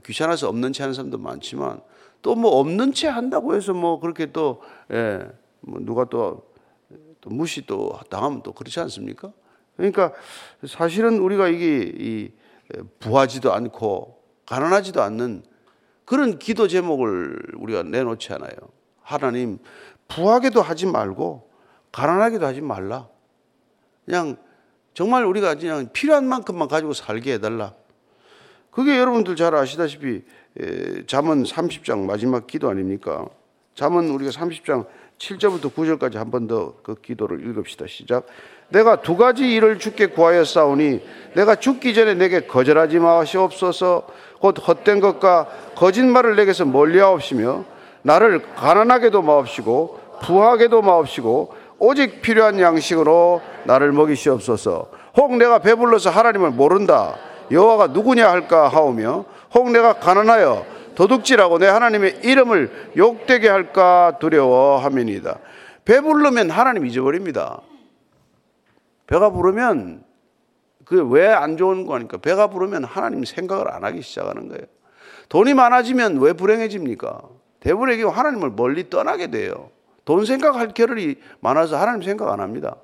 귀찮아서 0.06 0.50
없는 0.50 0.74
채 0.74 0.84
하는 0.84 0.94
사람도 0.94 1.18
많지만 1.18 1.80
또 2.22 2.36
뭐 2.36 2.60
없는 2.60 2.92
채 2.92 3.08
한다고 3.08 3.56
해서 3.56 3.74
뭐 3.74 4.02
그렇게 4.02 4.34
또 4.34 4.62
예, 4.92 5.26
뭐 5.62 5.80
누가 5.82 6.04
또, 6.04 6.52
또 7.22 7.30
무시 7.30 7.66
또 7.66 7.98
당하면 8.10 8.44
또 8.44 8.52
그렇지 8.52 8.82
않습니까? 8.82 9.32
그러니까 9.78 10.12
사실은 10.68 11.20
우리가 11.20 11.48
이게 11.48 11.94
이 11.98 12.41
부하지도 13.00 13.54
않고 13.54 14.22
가난하지도 14.46 15.02
않는 15.02 15.44
그런 16.06 16.40
기도 16.40 16.68
제목을 16.68 17.54
우리가 17.58 17.84
내놓지 17.84 18.34
않아요. 18.34 18.52
하나님, 19.02 19.60
부하게도 20.08 20.62
하지 20.62 20.86
말고 20.86 21.50
가난하게도 21.92 22.46
하지 22.46 22.62
말라. 22.62 23.08
그냥 24.06 24.38
정말 24.94 25.26
우리가 25.26 25.56
그냥 25.56 25.90
필요한 25.94 26.28
만큼만 26.28 26.68
가지고 26.68 26.94
살게 26.94 27.34
해달라. 27.34 27.74
그게 28.72 28.98
여러분들 28.98 29.36
잘 29.36 29.56
아시다시피 29.56 30.24
잠언 31.08 31.44
30장 31.44 32.06
마지막 32.06 32.48
기도 32.48 32.70
아닙니까? 32.70 33.28
잠언 33.76 34.10
우리가 34.10 34.32
30장 34.32 34.88
7절부터 35.18 35.74
9절까지 35.74 36.16
한 36.16 36.32
번 36.32 36.48
더 36.48 36.76
그 36.84 36.96
기도를 36.96 37.46
읽읍시다. 37.48 37.88
시작. 37.88 38.26
내가 38.72 38.98
두 38.98 39.18
가지 39.18 39.54
일을 39.54 39.80
주께 39.80 40.08
구하여 40.08 40.44
싸우니 40.44 41.02
내가 41.34 41.56
죽기 41.56 41.94
전에 41.94 42.14
내게 42.16 42.42
거절하지 42.42 43.00
마시옵소서. 43.00 44.04
곧 44.40 44.56
헛된 44.68 45.00
것과 45.00 45.48
거짓말을 45.76 46.36
내게서 46.36 46.66
멀리하옵시며 46.66 47.64
나를 48.02 48.42
가난하게도 48.56 49.22
마옵시고 49.22 50.00
부하게도 50.24 50.82
마옵시고 50.82 51.54
오직 51.80 52.22
필요한 52.22 52.60
양식으로 52.60 53.42
나를 53.66 53.92
먹이시옵소서. 53.92 54.88
혹 55.18 55.38
내가 55.38 55.60
배불러서 55.60 56.10
하나님을 56.10 56.52
모른다. 56.52 57.16
여호와가 57.52 57.88
누구냐 57.88 58.30
할까 58.30 58.68
하오며 58.70 59.26
혹 59.54 59.72
내가 59.72 59.94
가난하여 59.94 60.66
도둑질하고 60.96 61.60
내 61.60 61.68
하나님의 61.68 62.20
이름을 62.24 62.92
욕되게 62.98 63.50
할까 63.50 64.18
두려워함이니다. 64.20 65.38
배부르면 65.86 66.50
하나님 66.50 66.86
잊어버립니다. 66.86 67.62
배가 69.12 69.30
부르면 69.30 70.06
그 70.86 71.04
왜 71.10 71.28
안 71.28 71.58
좋은 71.58 71.86
거니까 71.86 72.18
배가 72.18 72.48
부르면 72.48 72.86
하나님 72.86 73.26
생각을 73.26 73.70
안 73.70 73.84
하기 73.84 74.02
시작하는 74.02 74.48
거예요. 74.48 74.64
돈이 75.28 75.54
많아지면 75.54 76.20
왜 76.20 76.34
불행해집니까? 76.34 77.22
대부분에게 77.60 78.04
하나님을 78.04 78.52
멀리 78.52 78.90
떠나게 78.90 79.28
돼요. 79.28 79.70
돈 80.06 80.26
생각할 80.26 80.74
겨를이 80.74 81.18
많아서 81.42 81.78
하나님 81.78 82.02
생각 82.02 82.32
안 82.32 82.40
합니다. 82.40 82.78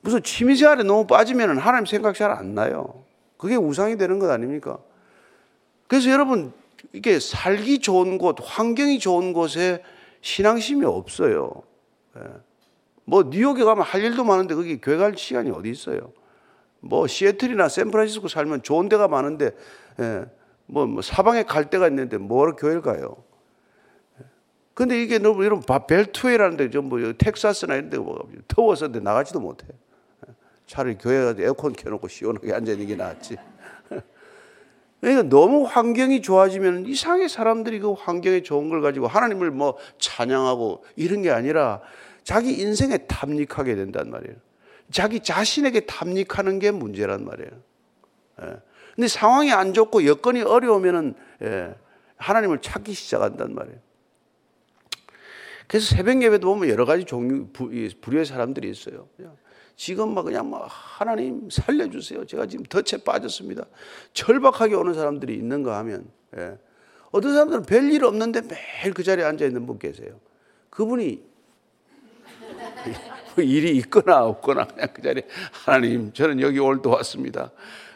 무슨 0.00 0.22
취미생활에 0.22 0.82
너무 0.82 1.06
빠지면 1.06 1.58
하나님 1.58 1.86
생각 1.86 2.14
잘 2.14 2.30
안 2.32 2.54
나요. 2.54 3.04
그게 3.36 3.54
우상이 3.54 3.96
되는 3.96 4.18
것 4.18 4.30
아닙니까? 4.30 4.78
그래서 5.86 6.10
여러분, 6.10 6.52
이게 6.92 7.18
살기 7.18 7.78
좋은 7.78 8.18
곳, 8.18 8.36
환경이 8.42 8.98
좋은 8.98 9.32
곳에 9.32 9.82
신앙심이 10.20 10.84
없어요. 10.84 11.62
예. 13.08 13.10
뭐 13.10 13.24
뉴욕에 13.24 13.64
가면 13.64 13.84
할 13.84 14.02
일도 14.02 14.24
많은데 14.24 14.54
거기 14.54 14.80
교회 14.80 14.96
갈 14.96 15.16
시간이 15.16 15.50
어디 15.50 15.70
있어요? 15.70 16.12
뭐 16.80 17.06
시애틀이나 17.06 17.68
샌프란시스코 17.68 18.28
살면 18.28 18.62
좋은 18.62 18.88
데가 18.88 19.08
많은데 19.08 19.50
예, 20.00 20.26
뭐, 20.66 20.86
뭐 20.86 21.02
사방에 21.02 21.42
갈 21.42 21.70
데가 21.70 21.88
있는데 21.88 22.18
뭐하러 22.18 22.54
교회를 22.56 22.82
가요? 22.82 23.16
근데 24.74 25.02
이게 25.02 25.18
너무 25.18 25.44
이런 25.44 25.60
벨트웨이라는 25.60 26.56
데 26.56 26.70
전부 26.70 27.12
텍사스나 27.14 27.74
이런 27.74 27.90
데뭐 27.90 28.28
더워서 28.46 28.86
나가지도 28.86 29.40
못해. 29.40 29.66
차라리 30.66 30.96
교회 30.98 31.24
가서 31.24 31.42
에어컨 31.42 31.72
켜놓고 31.72 32.06
시원하게 32.06 32.52
앉아있는 32.52 32.86
게 32.86 32.94
낫지. 32.94 33.36
그러니까 35.00 35.28
너무 35.28 35.64
환경이 35.64 36.22
좋아지면 36.22 36.86
이상하게 36.86 37.26
사람들이 37.26 37.80
그 37.80 37.92
환경에 37.94 38.42
좋은 38.42 38.68
걸 38.68 38.80
가지고 38.80 39.08
하나님을 39.08 39.50
뭐 39.50 39.76
찬양하고 39.98 40.84
이런 40.94 41.22
게 41.22 41.30
아니라 41.30 41.80
자기 42.28 42.60
인생에 42.60 42.98
탐닉하게 43.06 43.74
된단 43.74 44.10
말이에요. 44.10 44.36
자기 44.90 45.20
자신에게 45.20 45.86
탐닉하는 45.86 46.58
게 46.58 46.70
문제란 46.70 47.24
말이에요. 47.24 47.50
예. 48.42 48.56
근데 48.94 49.08
상황이 49.08 49.50
안 49.50 49.72
좋고 49.72 50.04
여건이 50.04 50.42
어려우면은 50.42 51.14
예, 51.40 51.74
하나님을 52.18 52.60
찾기 52.60 52.92
시작한단 52.92 53.54
말이에요. 53.54 53.78
그래서 55.68 55.96
새벽 55.96 56.20
예배도 56.22 56.46
보면 56.46 56.68
여러 56.68 56.84
가지 56.84 57.04
종류 57.06 57.46
부류의 57.48 58.26
사람들이 58.26 58.68
있어요. 58.68 59.08
지금 59.74 60.12
막 60.12 60.24
그냥 60.24 60.50
막 60.50 60.66
하나님 60.68 61.48
살려주세요. 61.48 62.26
제가 62.26 62.44
지금 62.44 62.66
덫에 62.66 63.04
빠졌습니다. 63.04 63.64
절박하게 64.12 64.74
오는 64.74 64.92
사람들이 64.92 65.34
있는가 65.34 65.78
하면 65.78 66.10
예. 66.36 66.58
어떤 67.10 67.32
사람들은 67.32 67.62
별일 67.62 68.04
없는데 68.04 68.42
매일 68.42 68.92
그 68.92 69.02
자리에 69.02 69.24
앉아 69.24 69.46
있는 69.46 69.64
분 69.64 69.78
계세요. 69.78 70.20
그분이 70.68 71.26
일이 73.36 73.76
있거나 73.78 74.24
없거나 74.24 74.64
그냥 74.64 74.88
그 74.92 75.02
자리에 75.02 75.22
하나님 75.64 76.12
저는 76.12 76.40
여기 76.40 76.58
또 76.82 76.90
왔습니다. 76.90 77.50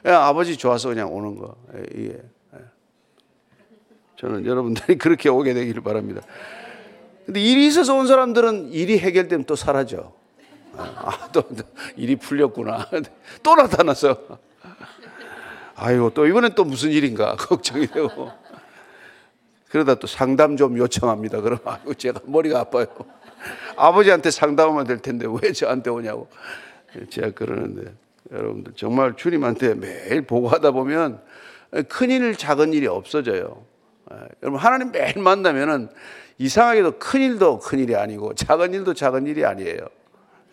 예, 0.06 0.10
아버지 0.10 0.56
좋아서 0.56 0.88
그냥 0.88 1.12
오는 1.12 1.36
거. 1.36 1.56
예, 1.74 2.04
예. 2.04 2.22
저는 4.22 4.46
여러분들이 4.46 4.98
그렇게 4.98 5.28
오게 5.28 5.52
되기를 5.52 5.82
바랍니다. 5.82 6.22
근데 7.26 7.40
일이 7.40 7.66
있어서 7.66 7.96
온 7.96 8.06
사람들은 8.06 8.72
일이 8.72 8.98
해결되면 8.98 9.46
또 9.46 9.56
사라져. 9.56 10.12
아, 10.76 11.28
또, 11.32 11.42
또 11.42 11.64
일이 11.96 12.16
풀렸구나. 12.16 12.88
또 13.42 13.54
나타났어. 13.54 14.16
아이고, 15.74 16.10
또 16.10 16.26
이번엔 16.26 16.52
또 16.54 16.64
무슨 16.64 16.90
일인가 16.90 17.34
걱정이 17.36 17.88
되고. 17.88 18.30
그러다 19.68 19.96
또 19.96 20.06
상담 20.06 20.56
좀 20.56 20.78
요청합니다. 20.78 21.40
그럼 21.40 21.58
아이고, 21.64 21.94
제가 21.94 22.20
머리가 22.24 22.60
아파요. 22.60 22.86
아버지한테 23.76 24.30
상담하면 24.30 24.86
될 24.86 24.98
텐데 24.98 25.26
왜 25.42 25.52
저한테 25.52 25.90
오냐고. 25.90 26.28
제가 27.10 27.30
그러는데 27.30 27.92
여러분들 28.30 28.74
정말 28.76 29.14
주님한테 29.16 29.74
매일 29.74 30.22
보고하다 30.22 30.72
보면 30.72 31.20
큰일 31.88 32.36
작은 32.36 32.72
일이 32.72 32.86
없어져요. 32.86 33.64
여러분 34.42 34.60
하나님 34.60 34.92
매일 34.92 35.20
만나면은 35.20 35.88
이상하게도 36.38 36.98
큰 36.98 37.20
일도 37.20 37.60
큰 37.60 37.78
일이 37.78 37.94
아니고 37.96 38.34
작은 38.34 38.74
일도 38.74 38.94
작은 38.94 39.26
일이 39.26 39.44
아니에요. 39.44 39.78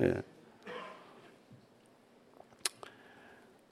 예. 0.01 0.13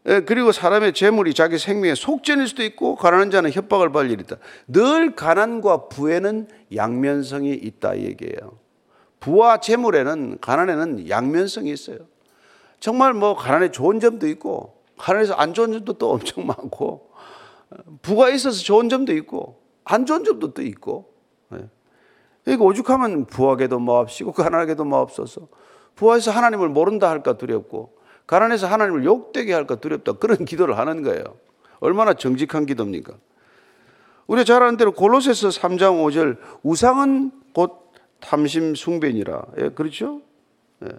예, 0.08 0.22
그리고 0.22 0.54
사람의 0.54 0.94
재물이 0.94 1.34
자기 1.34 1.58
생명의 1.58 1.98
속전일 1.98 2.48
수도 2.48 2.64
있고 2.64 2.96
가난한 2.96 3.30
자는 3.30 3.52
협박을 3.52 3.92
받을 3.92 4.10
일이 4.10 4.24
있다. 4.24 4.38
늘 4.68 5.16
가난과 5.16 5.90
부에는 5.90 6.48
양면성이 6.74 7.54
있다 7.54 7.96
이 7.96 8.06
얘기예요. 8.06 8.58
부와 9.20 9.60
재물에는 9.60 10.38
가난에는 10.40 11.10
양면성이 11.10 11.72
있어요. 11.72 11.98
정말 12.80 13.14
뭐 13.14 13.36
가난에 13.36 13.72
좋은 13.72 14.00
점도 14.00 14.28
있고 14.28 14.82
가난에서 14.98 15.34
안 15.34 15.54
좋은 15.54 15.72
점도 15.72 15.94
또 15.94 16.12
엄청 16.12 16.46
많고 16.46 17.10
부가 18.02 18.30
있어서 18.30 18.62
좋은 18.64 18.90
점도 18.90 19.14
있고 19.14 19.62
안 19.84 20.06
좋은 20.06 20.24
점도 20.24 20.54
또 20.54 20.62
있고. 20.62 21.14
그러니까 22.44 22.64
오죽하면 22.64 23.26
부하게도 23.26 23.78
마옵시고 23.80 24.32
가난하게도 24.32 24.86
마옵소서. 24.86 25.50
부하에서 25.96 26.32
하나님을 26.32 26.70
모른다 26.70 27.10
할까 27.10 27.38
두렵고 27.38 27.98
가난해서 28.26 28.68
하나님을 28.68 29.04
욕되게 29.04 29.54
할까 29.54 29.76
두렵다. 29.76 30.14
그런 30.14 30.46
기도를 30.46 30.78
하는 30.78 31.04
거예요. 31.04 31.24
얼마나 31.80 32.14
정직한 32.14 32.66
기도입니까? 32.66 33.14
우리가 34.28 34.46
잘 34.46 34.64
아는 34.64 34.78
대로 34.78 34.94
골로새서 34.94 35.50
3장 35.50 36.06
5절 36.06 36.38
우상은 36.64 37.32
곧 37.54 37.87
탐심 38.20 38.76
숭배니라 38.76 39.42
예, 39.60 39.70
그렇죠? 39.70 40.22
예. 40.84 40.90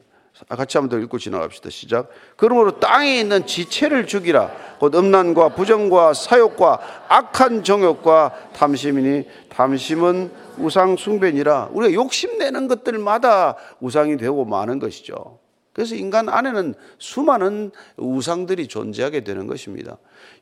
같이 0.48 0.78
한번 0.78 0.96
더 0.96 1.02
읽고 1.02 1.18
지나갑시다. 1.18 1.70
시작. 1.70 2.10
그러므로 2.36 2.78
땅에 2.78 3.18
있는 3.18 3.44
지체를 3.46 4.06
죽이라. 4.06 4.76
곧 4.78 4.94
음란과 4.94 5.50
부정과 5.50 6.14
사욕과 6.14 7.06
악한 7.08 7.64
정욕과 7.64 8.52
탐심이니 8.54 9.26
탐심은 9.48 10.30
우상 10.58 10.96
숭배니라. 10.96 11.70
우리가 11.72 11.92
욕심내는 11.92 12.68
것들마다 12.68 13.56
우상이 13.80 14.16
되고 14.16 14.44
마는 14.44 14.78
것이죠. 14.78 15.40
그래서 15.72 15.94
인간 15.94 16.28
안에는 16.28 16.74
수많은 16.98 17.70
우상들이 17.96 18.68
존재하게 18.68 19.24
되는 19.24 19.46
것입니다. 19.46 19.96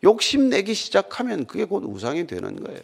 욕심내기 0.05 0.75
시작하면 0.75 1.47
그게 1.47 1.65
곧 1.65 1.85
우상이 1.85 2.27
되는 2.27 2.63
거예요. 2.63 2.81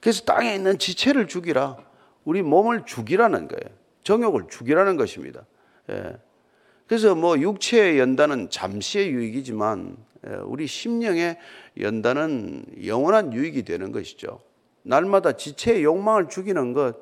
그래서 0.00 0.22
땅에 0.24 0.54
있는 0.54 0.78
지체를 0.78 1.28
죽이라. 1.28 1.76
우리 2.24 2.42
몸을 2.42 2.84
죽이라는 2.84 3.48
거예요. 3.48 3.76
정욕을 4.02 4.44
죽이라는 4.48 4.96
것입니다. 4.96 5.44
예. 5.90 6.16
그래서 6.86 7.14
뭐 7.14 7.38
육체의 7.38 7.98
연단은 7.98 8.50
잠시의 8.50 9.10
유익이지만 9.10 9.96
예, 10.26 10.34
우리 10.44 10.66
심령의 10.66 11.38
연단은 11.80 12.64
영원한 12.86 13.32
유익이 13.32 13.64
되는 13.64 13.92
것이죠. 13.92 14.40
날마다 14.82 15.32
지체의 15.32 15.84
욕망을 15.84 16.28
죽이는 16.28 16.72
것. 16.72 16.96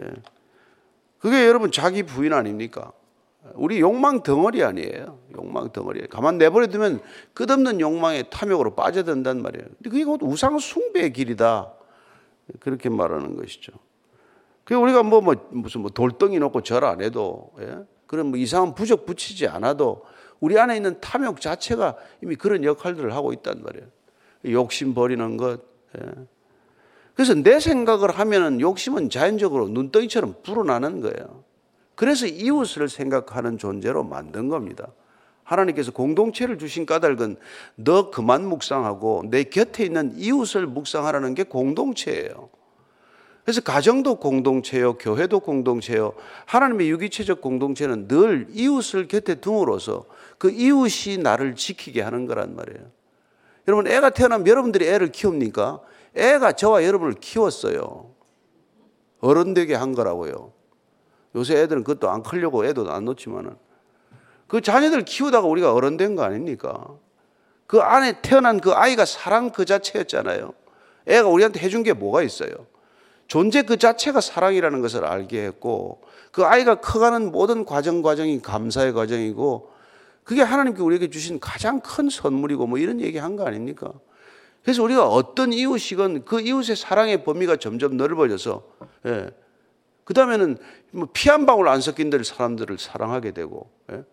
예. 0.00 0.04
그게 1.18 1.46
여러분 1.46 1.72
자기 1.72 2.04
부인 2.04 2.32
아닙니까? 2.32 2.92
우리 3.54 3.80
욕망 3.80 4.22
덩어리 4.22 4.62
아니에요. 4.62 5.18
욕망 5.36 5.72
덩어리. 5.72 6.06
가만 6.08 6.38
내버려 6.38 6.68
두면 6.68 7.00
끝없는 7.34 7.80
욕망의 7.80 8.30
탐욕으로 8.30 8.74
빠져든단 8.74 9.42
말이에요. 9.42 9.66
근데 9.66 9.90
그게 9.90 10.04
곧 10.04 10.22
우상 10.22 10.58
숭배의 10.58 11.12
길이다. 11.12 11.72
그렇게 12.60 12.88
말하는 12.88 13.36
것이죠. 13.36 13.72
그 14.68 14.74
우리가 14.74 15.02
뭐, 15.02 15.22
뭐 15.22 15.34
무슨 15.48 15.80
뭐 15.80 15.90
돌덩이 15.90 16.38
놓고 16.38 16.60
절 16.60 16.84
안 16.84 17.00
해도 17.00 17.52
예? 17.58 17.78
그런 18.06 18.26
뭐 18.26 18.38
이상한 18.38 18.74
부적 18.74 19.06
붙이지 19.06 19.48
않아도 19.48 20.04
우리 20.40 20.58
안에 20.58 20.76
있는 20.76 21.00
탐욕 21.00 21.40
자체가 21.40 21.96
이미 22.22 22.36
그런 22.36 22.62
역할들을 22.64 23.14
하고 23.14 23.32
있단 23.32 23.62
말이에요. 23.62 23.86
욕심 24.44 24.92
버리는 24.92 25.36
것. 25.38 25.60
예. 25.98 26.10
그래서 27.14 27.32
내 27.32 27.60
생각을 27.60 28.10
하면은 28.10 28.60
욕심은 28.60 29.08
자연적으로 29.08 29.68
눈덩이처럼 29.68 30.34
불어나는 30.42 31.00
거예요. 31.00 31.44
그래서 31.94 32.26
이웃을 32.26 32.90
생각하는 32.90 33.56
존재로 33.56 34.04
만든 34.04 34.50
겁니다. 34.50 34.88
하나님께서 35.44 35.92
공동체를 35.92 36.58
주신 36.58 36.84
까닭은 36.84 37.38
너 37.76 38.10
그만 38.10 38.46
묵상하고 38.46 39.24
내 39.30 39.44
곁에 39.44 39.84
있는 39.86 40.12
이웃을 40.14 40.66
묵상하라는 40.66 41.34
게 41.34 41.44
공동체예요. 41.44 42.50
그래서 43.48 43.62
가정도 43.62 44.16
공동체요, 44.16 44.98
교회도 44.98 45.40
공동체요. 45.40 46.12
하나님의 46.44 46.90
유기체적 46.90 47.40
공동체는 47.40 48.06
늘 48.06 48.46
이웃을 48.50 49.08
곁에 49.08 49.36
둠으로써 49.36 50.04
그 50.36 50.50
이웃이 50.50 51.16
나를 51.16 51.54
지키게 51.54 52.02
하는 52.02 52.26
거란 52.26 52.54
말이에요. 52.54 52.90
여러분, 53.66 53.86
애가 53.86 54.10
태어나면 54.10 54.46
여러분들이 54.46 54.86
애를 54.86 55.12
키웁니까? 55.12 55.80
애가 56.14 56.52
저와 56.52 56.84
여러분을 56.84 57.14
키웠어요. 57.14 58.10
어른 59.20 59.54
되게 59.54 59.74
한 59.74 59.94
거라고요. 59.94 60.52
요새 61.34 61.56
애들은 61.62 61.84
그것도 61.84 62.10
안 62.10 62.22
크려고 62.22 62.66
애도 62.66 62.90
안 62.92 63.06
놓지만은 63.06 63.56
그 64.46 64.60
자녀들 64.60 65.06
키우다가 65.06 65.46
우리가 65.46 65.72
어른 65.72 65.96
된 65.96 66.16
거 66.16 66.22
아닙니까? 66.22 66.86
그 67.66 67.80
안에 67.80 68.20
태어난 68.20 68.60
그 68.60 68.72
아이가 68.72 69.06
사랑 69.06 69.48
그 69.48 69.64
자체였잖아요. 69.64 70.52
애가 71.06 71.28
우리한테 71.28 71.60
해준 71.60 71.82
게 71.82 71.94
뭐가 71.94 72.22
있어요? 72.22 72.50
존재 73.28 73.62
그 73.62 73.76
자체가 73.76 74.20
사랑이라는 74.20 74.80
것을 74.80 75.04
알게 75.04 75.44
했고 75.44 76.02
그 76.32 76.44
아이가 76.44 76.76
커가는 76.80 77.30
모든 77.30 77.64
과정 77.64 78.02
과정이 78.02 78.40
감사의 78.42 78.92
과정이고 78.94 79.70
그게 80.24 80.42
하나님께 80.42 80.82
우리에게 80.82 81.08
주신 81.10 81.38
가장 81.40 81.80
큰 81.80 82.10
선물이고 82.10 82.66
뭐 82.66 82.78
이런 82.78 83.00
얘기 83.00 83.18
한 83.18 83.36
거 83.36 83.46
아닙니까? 83.46 83.92
그래서 84.62 84.82
우리가 84.82 85.06
어떤 85.06 85.52
이웃이건 85.52 86.24
그 86.24 86.40
이웃의 86.40 86.76
사랑의 86.76 87.22
범위가 87.24 87.56
점점 87.56 87.96
넓어져서 87.96 88.62
예. 89.06 89.30
그 90.04 90.14
다음에는 90.14 90.56
뭐 90.92 91.08
피 91.12 91.30
한 91.30 91.46
방울 91.46 91.68
안 91.68 91.80
섞인 91.80 92.10
들 92.10 92.24
사람들을 92.24 92.78
사랑하게 92.78 93.32
되고 93.32 93.70
예. 93.92 94.04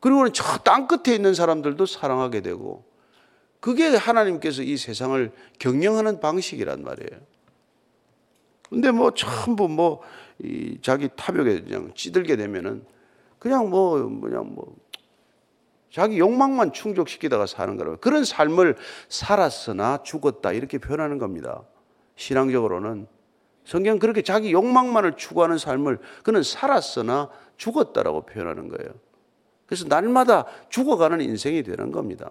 그리고는 0.00 0.32
저 0.32 0.58
땅 0.58 0.86
끝에 0.86 1.14
있는 1.14 1.34
사람들도 1.34 1.86
사랑하게 1.86 2.40
되고 2.42 2.84
그게 3.60 3.88
하나님께서 3.88 4.62
이 4.62 4.76
세상을 4.76 5.32
경영하는 5.58 6.20
방식이란 6.20 6.82
말이에요. 6.84 7.20
근데 8.70 8.90
뭐 8.90 9.12
전부 9.12 9.68
뭐 9.68 10.00
이 10.38 10.78
자기 10.82 11.08
탐욕에 11.16 11.62
그냥 11.62 11.92
찌들게 11.94 12.36
되면은 12.36 12.84
그냥 13.38 13.70
뭐 13.70 13.98
그냥 14.20 14.54
뭐 14.54 14.76
자기 15.90 16.18
욕망만 16.18 16.72
충족시키다가 16.72 17.46
사는 17.46 17.76
거라고 17.76 17.96
그런 17.98 18.24
삶을 18.24 18.76
살았으나 19.08 20.02
죽었다 20.02 20.52
이렇게 20.52 20.78
표현하는 20.78 21.18
겁니다. 21.18 21.62
신앙적으로는 22.16 23.06
성경 23.64 23.98
그렇게 23.98 24.22
자기 24.22 24.52
욕망만을 24.52 25.16
추구하는 25.16 25.58
삶을 25.58 25.98
그는 26.22 26.42
살았으나 26.42 27.30
죽었다라고 27.56 28.26
표현하는 28.26 28.68
거예요. 28.68 28.90
그래서 29.64 29.86
날마다 29.88 30.44
죽어가는 30.68 31.20
인생이 31.20 31.62
되는 31.62 31.90
겁니다. 31.90 32.30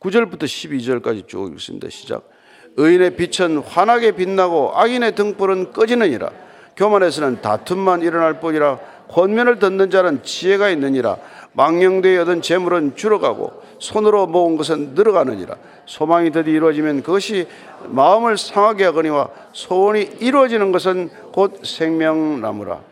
9절부터 0.00 0.42
12절까지 0.42 1.28
쭉 1.28 1.52
읽습니다. 1.52 1.88
시작. 1.88 2.28
의인의 2.76 3.16
빛은 3.16 3.58
환하게 3.58 4.12
빛나고 4.12 4.72
악인의 4.74 5.14
등불은 5.14 5.72
꺼지느니라. 5.72 6.30
교만에서는 6.76 7.40
다툼만 7.42 8.02
일어날 8.02 8.40
뿐이라 8.40 8.78
권면을 9.08 9.58
듣는 9.58 9.90
자는 9.90 10.22
지혜가 10.22 10.70
있느니라. 10.70 11.18
망령되이 11.52 12.16
얻은 12.18 12.42
재물은 12.42 12.94
줄어가고 12.94 13.52
손으로 13.80 14.26
모은 14.26 14.56
것은 14.56 14.94
늘어가느니라. 14.94 15.56
소망이 15.84 16.30
드디 16.30 16.50
이루어지면 16.50 17.02
그것이 17.02 17.48
마음을 17.86 18.38
상하게 18.38 18.84
하거니와 18.84 19.30
소원이 19.52 20.10
이루어지는 20.20 20.70
것은 20.70 21.10
곧 21.32 21.64
생명나무라. 21.64 22.82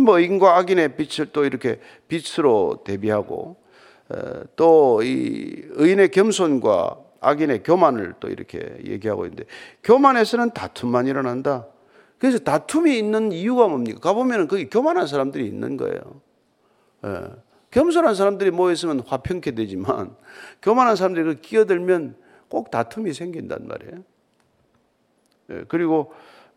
뭐 0.00 0.18
인과 0.18 0.56
악인의 0.56 0.96
빛을 0.96 1.28
또 1.32 1.44
이렇게 1.44 1.78
빛으로 2.08 2.80
대비하고 2.84 3.56
또 4.56 5.02
이 5.02 5.62
의인의 5.72 6.10
겸손과 6.10 6.96
악인의 7.24 7.62
교만을 7.62 8.14
또 8.20 8.28
이렇게 8.28 8.76
얘기하고 8.84 9.24
있는데 9.26 9.44
교만에서는 9.82 10.50
다툼만 10.50 11.06
일어난다. 11.06 11.66
그래서 12.18 12.38
다툼이 12.38 12.96
있는 12.96 13.32
이유가 13.32 13.68
뭡니까? 13.68 14.00
가보면 14.00 14.48
거기 14.48 14.68
교만한 14.70 15.06
사람들이 15.06 15.46
있는 15.46 15.76
거예요. 15.76 16.00
예. 17.04 17.20
겸손한 17.70 18.14
사람들이 18.14 18.50
모여있으면 18.50 19.00
화평케 19.00 19.52
되지만 19.52 20.14
교만한 20.62 20.96
사람들이 20.96 21.24
그 21.24 21.40
끼어들면 21.40 22.16
꼭 22.48 22.70
다툼이 22.70 23.12
생긴단 23.12 23.66
말이에요. 23.66 24.04
예. 25.50 25.64
그리고 25.68 26.12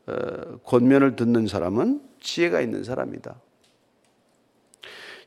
어, 0.06 0.58
권면을 0.63 1.15
듣는 1.15 1.47
사람은 1.47 2.01
지혜가 2.19 2.62
있는 2.62 2.84
사람이다. 2.84 3.36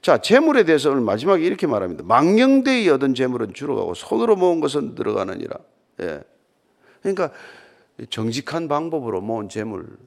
자, 0.03 0.19
재물에 0.19 0.65
대해서 0.65 0.91
오늘 0.91 1.03
마지막에 1.03 1.45
이렇게 1.45 1.67
말합니다. 1.67 2.05
망령되이 2.05 2.89
얻은 2.89 3.15
재물은 3.15 3.53
주로 3.53 3.77
가고 3.77 3.95
손으로 3.95 4.35
모은 4.37 4.61
것은 4.61 4.95
들어가느니라. 4.95 5.59
예. 6.01 6.23
그러니까 7.03 7.31
정직한 8.09 8.67
방법으로 8.67 9.21
모은 9.21 9.51
재물 9.51 9.99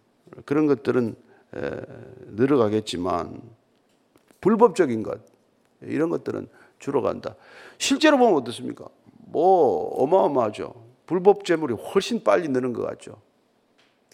그런 0.46 0.66
것들은 0.66 1.16
에, 1.56 1.72
늘어가겠지만 2.28 3.40
불법적인 4.42 5.04
것 5.04 5.22
이런 5.82 6.10
것들은 6.10 6.48
주로 6.80 7.04
간다. 7.04 7.36
실제로 7.78 8.18
보면 8.18 8.36
어떻습니까? 8.36 8.88
뭐 9.06 9.90
어마어마하죠. 10.04 10.74
불법 11.06 11.46
재물이 11.46 11.76
훨씬 11.76 12.24
빨리 12.24 12.48
느는 12.48 12.74
것 12.74 12.82
같죠. 12.84 13.22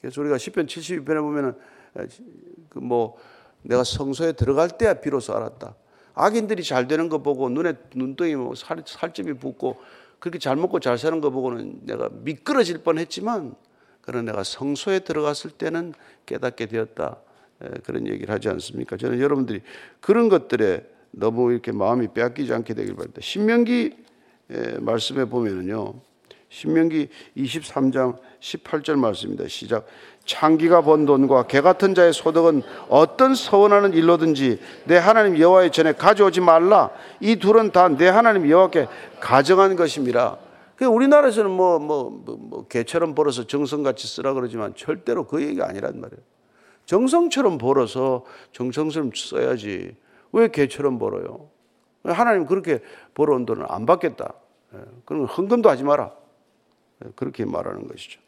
그래서 0.02 0.20
우리가 0.22 0.36
10편 0.36 0.66
72편에 0.66 1.22
보면은 1.22 1.54
그뭐 2.70 3.18
내가 3.62 3.84
성소에 3.84 4.34
들어갈 4.34 4.70
때야 4.70 4.96
비로소 4.96 5.34
알았다. 5.34 5.76
악인들이 6.14 6.64
잘 6.64 6.88
되는 6.88 7.10
거 7.10 7.20
보고 7.20 7.50
눈에 7.50 7.74
눈덩이 7.96 8.36
뭐 8.36 8.56
살, 8.56 8.84
살점이 8.86 9.34
붓고 9.34 9.78
그렇게 10.20 10.38
잘 10.38 10.56
먹고 10.56 10.80
잘 10.80 10.98
사는 10.98 11.22
거 11.22 11.30
보고는 11.30 11.82
내가 11.84 12.10
미끄러질 12.12 12.80
뻔했지만 12.80 13.56
그러나 14.02 14.32
내가 14.32 14.44
성소에 14.44 15.00
들어갔을 15.00 15.52
때는 15.52 15.94
깨닫게 16.26 16.66
되었다. 16.66 17.18
그런 17.84 18.08
얘기를 18.08 18.34
하지 18.34 18.50
않습니까? 18.50 18.98
저는 18.98 19.20
여러분들이 19.20 19.62
그런 20.00 20.30
것들에 20.30 20.86
너무 21.12 21.52
이렇게 21.52 21.72
마음이 21.72 22.10
빼앗기지 22.14 22.54
않게 22.54 22.74
되길 22.74 22.96
바랍니다. 22.96 23.22
신명기 23.22 23.98
말씀에 24.80 25.26
보면은요. 25.26 25.94
신명기 26.50 27.10
23장 27.38 28.18
18절 28.40 28.98
말씀입니다. 28.98 29.48
시작. 29.48 29.86
창기가 30.26 30.82
번 30.82 31.06
돈과 31.06 31.48
개 31.48 31.62
같은 31.62 31.96
자의 31.96 32.14
소득은 32.14 32.62
어떤 32.90 33.34
서원하는 33.34 33.94
일로든지 33.94 34.60
내 34.86 34.98
하나님 34.98 35.40
여호와의 35.40 35.72
전에 35.72 35.94
가져오지 35.94 36.42
말라. 36.42 36.92
이 37.20 37.38
둘은 37.38 37.72
다 37.72 37.90
내 37.90 38.08
하나님 38.08 38.50
여호와께 38.50 38.88
가정한 39.20 39.76
것입니다. 39.76 40.38
그 40.76 40.86
우리나라에서는 40.86 41.52
뭐, 41.52 41.78
뭐, 41.78 42.10
뭐, 42.10 42.38
뭐, 42.40 42.68
개처럼 42.68 43.14
벌어서 43.14 43.46
정성같이 43.46 44.08
쓰라 44.08 44.34
그러지만 44.34 44.74
절대로 44.76 45.26
그 45.26 45.42
얘기가 45.42 45.68
아니란 45.68 46.00
말이에요. 46.00 46.22
정성처럼 46.86 47.58
벌어서 47.58 48.24
정성스럼 48.54 49.12
써야지. 49.14 49.96
왜 50.32 50.48
개처럼 50.48 50.98
벌어요? 50.98 51.50
하나님 52.04 52.46
그렇게 52.46 52.80
벌어온 53.14 53.46
돈을 53.46 53.66
안 53.68 53.86
받겠다. 53.86 54.34
예, 54.74 54.80
그럼 55.06 55.26
헌금도 55.26 55.70
하지 55.70 55.84
마라. 55.84 56.12
예, 57.06 57.10
그렇게 57.16 57.46
말하는 57.46 57.88
것이죠. 57.88 58.20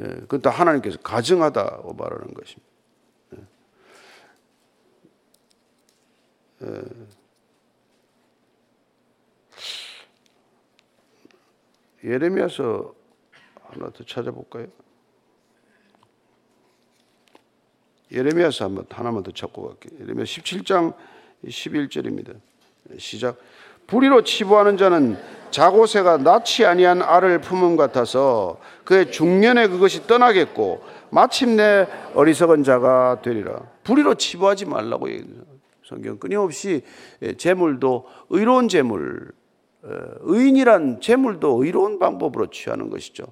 예, 0.00 0.04
그건 0.04 0.40
다 0.40 0.50
하나님께서 0.50 0.98
가정하다고 0.98 1.94
말하는 1.94 2.34
것입니다. 2.34 2.72
예. 3.36 3.38
예. 6.66 6.82
예레미야서 12.04 12.94
하나 13.62 13.90
더 13.90 14.04
찾아볼까요? 14.04 14.66
예레미야서 18.10 18.64
한번 18.64 18.86
하나만 18.90 19.22
더 19.22 19.30
찾고 19.30 19.68
갈게요. 19.68 20.00
예레미야 20.00 20.24
17장 20.24 20.96
11절입니다. 21.44 22.40
시작. 22.98 23.38
불의로 23.86 24.22
치부하는 24.22 24.76
자는 24.76 25.18
자고새가 25.50 26.18
낳지 26.18 26.64
아니한 26.64 27.02
알을 27.02 27.40
품음 27.40 27.76
같아서 27.76 28.58
그의 28.84 29.12
중년에 29.12 29.68
그것이 29.68 30.06
떠나겠고 30.06 30.82
마침내 31.10 31.86
어리석은 32.14 32.64
자가 32.64 33.20
되리라. 33.22 33.60
불의로 33.84 34.14
치부하지 34.14 34.64
말라고 34.64 35.08
성경 35.84 36.18
끊임없이 36.18 36.82
재물도 37.36 38.06
의로운 38.30 38.68
재물, 38.68 39.30
어, 39.82 39.88
의인이란 40.20 41.00
재물도 41.02 41.62
의로운 41.62 41.98
방법으로 41.98 42.48
취하는 42.48 42.88
것이죠. 42.88 43.24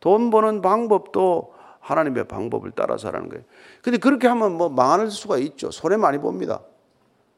돈 0.00 0.30
버는 0.30 0.62
방법도 0.62 1.54
하나님의 1.78 2.26
방법을 2.26 2.72
따라서 2.74 3.08
하는 3.08 3.28
거예요. 3.28 3.44
근데 3.82 3.98
그렇게 3.98 4.26
하면 4.26 4.56
뭐 4.56 4.68
망할 4.68 5.10
수가 5.10 5.38
있죠. 5.38 5.70
손해 5.70 5.96
많이 5.96 6.18
봅니다. 6.18 6.60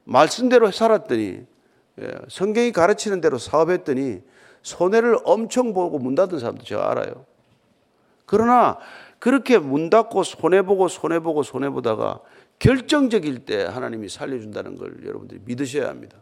말씀대로 0.05 0.71
살았더니 0.71 1.23
예, 1.23 1.47
성경이 2.29 2.73
가르치는 2.73 3.21
대로 3.21 3.39
사업했더니 3.39 4.23
손해를 4.63 5.19
엄청 5.25 5.75
보고 5.75 5.99
문 5.99 6.15
닫은 6.15 6.39
사람도 6.39 6.65
제가 6.65 6.91
알아요. 6.91 7.27
그러나 8.27 8.79
그렇게 9.19 9.59
문 9.59 9.91
닫고 9.91 10.23
손해보고 10.23 10.89
손해보고 10.89 11.43
손해보다가 11.43 12.21
결정적일 12.59 13.45
때 13.45 13.65
하나님이 13.65 14.09
살려준다는 14.09 14.77
걸 14.77 15.05
여러분들이 15.05 15.41
믿으셔야 15.45 15.89
합니다. 15.89 16.19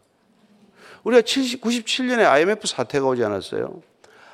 우리가 1.03 1.21
70, 1.21 1.61
97년에 1.61 2.25
IMF 2.25 2.67
사태가 2.67 3.07
오지 3.07 3.23
않았어요? 3.23 3.81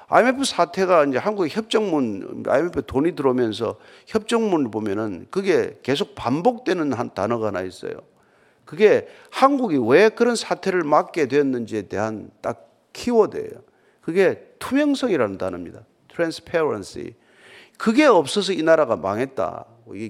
IMF 0.07 0.43
사태가 0.43 1.05
이제 1.05 1.17
한국 1.17 1.47
협정문, 1.47 2.43
IMF 2.47 2.83
돈이 2.83 3.15
들어오면서 3.15 3.77
협정문을 4.07 4.71
보면은 4.71 5.27
그게 5.29 5.77
계속 5.83 6.15
반복되는 6.15 6.93
한 6.93 7.13
단어가 7.13 7.47
하나 7.47 7.61
있어요. 7.61 7.93
그게 8.69 9.07
한국이 9.31 9.79
왜 9.83 10.09
그런 10.09 10.35
사태를 10.35 10.83
맞게 10.83 11.27
되었는지에 11.27 11.87
대한 11.87 12.29
딱 12.39 12.69
키워드예요. 12.93 13.49
그게 13.99 14.53
투명성이라는 14.59 15.39
단어입니다. 15.39 15.85
transparency. 16.13 17.15
그게 17.79 18.05
없어서 18.05 18.53
이 18.53 18.61
나라가 18.61 18.95
망했다. 18.95 19.65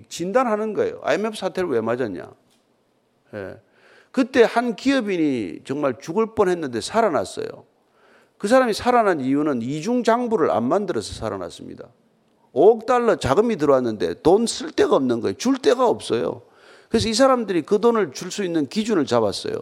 진단하는 0.10 0.74
거예요. 0.74 1.00
IMF 1.04 1.38
사태를 1.38 1.69
왜 1.69 1.80
맞았냐? 1.80 2.30
예. 3.36 3.56
그때 4.12 4.43
한 4.43 4.76
기업인이 4.76 5.62
정말 5.63 5.98
죽을 5.98 6.36
뻔 6.36 6.50
했는데 6.50 6.82
살아났어요. 6.82 7.48
그 8.38 8.50
사람이 8.50 8.74
살아난 8.74 9.22
이유는 9.22 9.62
이중 9.62 10.04
장부를 10.04 10.52
안 10.52 10.65
만들어서 10.65 11.13
살아났습니다. 11.13 11.88
5억 12.54 12.86
달러 12.86 13.15
자금이 13.15 13.56
들어왔는데 13.56 14.15
돈 14.22 14.43
쓸 14.48 14.72
데가 14.72 14.98
없는 14.98 15.22
거예요. 15.22 15.38
줄 15.38 15.60
데가 15.60 15.88
없어요. 15.88 16.41
그래서 16.89 17.08
이 17.08 17.13
사람들이 17.13 17.62
그 17.62 17.80
돈을 17.80 18.12
줄 18.13 18.32
수 18.32 18.43
있는 18.43 18.65
기준을 18.67 19.06
잡았어요. 19.06 19.56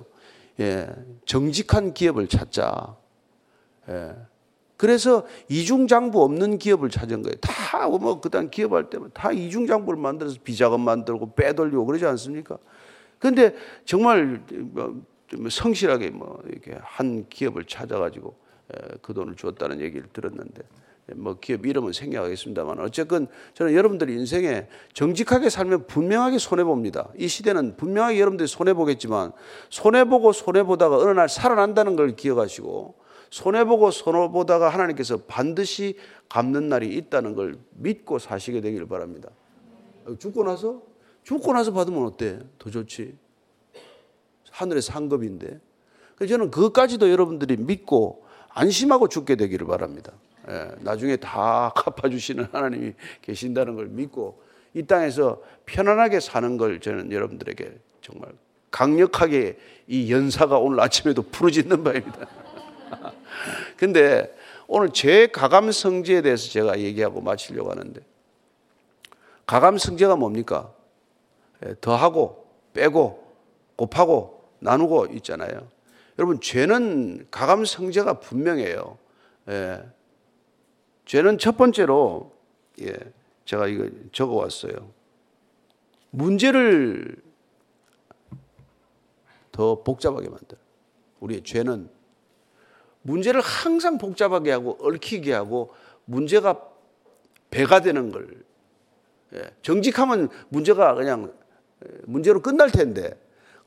예, 0.59 0.89
정직한 1.25 1.93
기업을 1.93 2.27
찾자. 2.27 2.95
예. 3.89 4.15
그래서 4.77 5.25
이중장부 5.49 6.23
없는 6.23 6.57
기업을 6.59 6.89
찾은 6.89 7.23
거예요. 7.23 7.35
다, 7.41 7.87
뭐, 7.87 8.21
그다음 8.21 8.49
기업할 8.49 8.89
때면 8.89 9.11
다 9.13 9.31
이중장부를 9.31 9.99
만들어서 9.99 10.37
비자금 10.43 10.81
만들고 10.81 11.33
빼돌리고 11.33 11.85
그러지 11.85 12.05
않습니까? 12.05 12.57
근데 13.19 13.55
정말 13.85 14.43
뭐 14.51 15.03
성실하게 15.49 16.11
뭐 16.11 16.41
이렇게 16.47 16.77
한 16.81 17.27
기업을 17.27 17.65
찾아가지고 17.65 18.35
예, 18.73 18.97
그 19.01 19.13
돈을 19.13 19.35
줬다는 19.35 19.81
얘기를 19.81 20.07
들었는데 20.13 20.61
뭐 21.15 21.37
기업 21.39 21.65
이름은 21.65 21.93
생략하겠습니다만 21.93 22.79
어쨌건 22.79 23.27
저는 23.53 23.73
여러분들 23.73 24.09
인생에 24.09 24.67
정직하게 24.93 25.49
살면 25.49 25.87
분명하게 25.87 26.37
손해 26.37 26.63
봅니다. 26.63 27.09
이 27.17 27.27
시대는 27.27 27.77
분명하게 27.77 28.19
여러분들이 28.19 28.47
손해 28.47 28.73
보겠지만 28.73 29.31
손해 29.69 30.03
보고 30.05 30.33
손해 30.33 30.63
보다가 30.63 30.97
어느 30.97 31.11
날 31.11 31.29
살아난다는 31.29 31.95
걸 31.95 32.15
기억하시고 32.15 32.95
손해 33.29 33.63
보고 33.63 33.91
손해 33.91 34.29
보다가 34.29 34.69
하나님께서 34.69 35.17
반드시 35.27 35.95
갚는 36.29 36.67
날이 36.69 36.93
있다는 36.95 37.35
걸 37.35 37.57
믿고 37.71 38.19
사시게 38.19 38.61
되기를 38.61 38.87
바랍니다. 38.87 39.29
죽고 40.19 40.43
나서 40.43 40.81
죽고 41.23 41.51
나서 41.53 41.73
받으면 41.73 42.05
어때? 42.05 42.39
더 42.57 42.69
좋지. 42.69 43.17
하늘의 44.51 44.81
상급인데. 44.81 45.59
저는 46.27 46.51
그것까지도 46.51 47.11
여러분들이 47.11 47.57
믿고 47.57 48.25
안심하고 48.49 49.07
죽게 49.07 49.35
되기를 49.35 49.67
바랍니다. 49.67 50.13
예, 50.49 50.71
나중에 50.79 51.17
다 51.17 51.71
갚아주시는 51.75 52.47
하나님이 52.51 52.93
계신다는 53.21 53.75
걸 53.75 53.87
믿고 53.87 54.41
이 54.73 54.83
땅에서 54.83 55.41
편안하게 55.65 56.19
사는 56.19 56.57
걸 56.57 56.79
저는 56.79 57.11
여러분들에게 57.11 57.77
정말 58.01 58.31
강력하게 58.71 59.57
이 59.87 60.11
연사가 60.11 60.57
오늘 60.59 60.79
아침에도 60.79 61.21
부르짖는 61.21 61.83
바입니다. 61.83 62.27
근데 63.77 64.33
오늘 64.67 64.89
제 64.89 65.27
가감 65.27 65.71
성제에 65.71 66.21
대해서 66.21 66.49
제가 66.49 66.79
얘기하고 66.79 67.21
마치려고 67.21 67.71
하는데 67.71 68.01
가감 69.45 69.77
성제가 69.77 70.15
뭡니까? 70.15 70.71
예, 71.65 71.73
더하고 71.81 72.45
빼고 72.73 73.25
곱하고 73.75 74.43
나누고 74.59 75.07
있잖아요. 75.15 75.67
여러분 76.19 76.41
죄는 76.41 77.27
가감 77.31 77.65
성제가 77.65 78.19
분명해요. 78.19 78.97
예. 79.49 79.81
죄는 81.07 81.37
첫 81.37 81.55
번째로 81.57 82.33
예, 82.81 82.95
제가 83.45 83.67
이거 83.67 83.89
적어 84.11 84.35
왔어요. 84.35 84.91
문제를 86.11 87.15
더 89.51 89.83
복잡하게 89.83 90.29
만들. 90.29 90.57
우리의 91.21 91.43
죄는 91.43 91.89
문제를 93.01 93.41
항상 93.41 93.97
복잡하게 93.97 94.51
하고 94.51 94.77
얽히게 94.81 95.33
하고 95.33 95.73
문제가 96.05 96.61
배가 97.49 97.79
되는 97.81 98.11
걸 98.11 98.43
예, 99.33 99.43
정직하면 99.61 100.27
문제가 100.49 100.93
그냥 100.93 101.33
문제로 102.03 102.41
끝날 102.41 102.69
텐데 102.69 103.17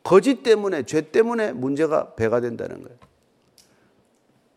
거짓 0.03 0.43
때문에 0.43 0.83
죄 0.83 1.11
때문에 1.11 1.53
문제가 1.53 2.15
배가 2.17 2.43
된다는 2.43 2.83
거예요. 2.83 2.99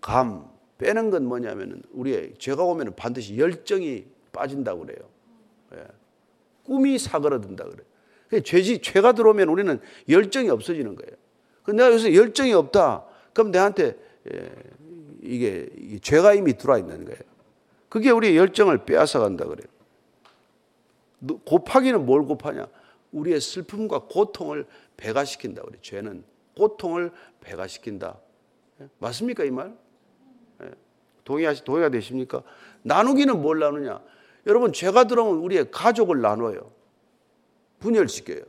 감 0.02 0.53
빼는 0.84 1.12
건 1.12 1.26
뭐냐면은 1.26 1.82
우리의 1.94 2.34
죄가 2.38 2.62
오면은 2.64 2.94
반드시 2.96 3.38
열정이 3.38 4.06
빠진다고 4.34 4.86
그래요. 4.86 5.10
예. 5.76 5.86
꿈이 6.64 7.00
사그러든다 7.00 7.64
그래요. 7.64 8.42
죄지 8.44 8.82
죄가 8.82 9.14
들어오면 9.14 9.48
우리는 9.48 9.80
열정이 10.10 10.50
없어지는 10.50 10.96
거예요. 10.96 11.16
그 11.64 11.72
내가 11.72 11.92
여기서 11.92 12.14
열정이 12.14 12.52
없다. 12.52 13.06
그럼 13.32 13.52
내한테 13.52 13.96
예, 14.34 14.52
이게, 15.22 15.70
이게 15.78 16.00
죄가 16.00 16.34
이미 16.34 16.58
들어와 16.58 16.80
있는 16.80 17.06
거예요. 17.06 17.20
그게 17.88 18.12
우리의 18.12 18.36
열정을 18.36 18.86
빼앗아 18.86 19.20
간다 19.20 19.46
그래요. 19.46 19.68
곱하기는 21.46 22.06
뭘 22.06 22.26
곱하냐? 22.26 22.68
우리의 23.12 23.40
슬픔과 23.40 24.08
고통을 24.10 24.66
배가시킨다. 24.98 25.62
우리 25.66 25.78
죄는 25.82 26.26
고통을 26.58 27.12
배가시킨다. 27.40 28.20
예? 28.82 28.90
맞습니까 29.00 29.46
이 29.46 29.52
말? 29.52 29.78
예. 31.24 31.26
동의하시 31.26 31.64
동의가 31.64 31.90
되십니까? 31.90 32.44
나누기는 32.84 33.42
뭘 33.42 33.60
나누냐? 33.60 34.02
여러분 34.46 34.74
죄가 34.74 35.06
들어오면 35.06 35.44
우리의 35.44 35.72
가족을 35.72 36.22
나눠요. 36.22 36.72
분열시켜요. 37.80 38.42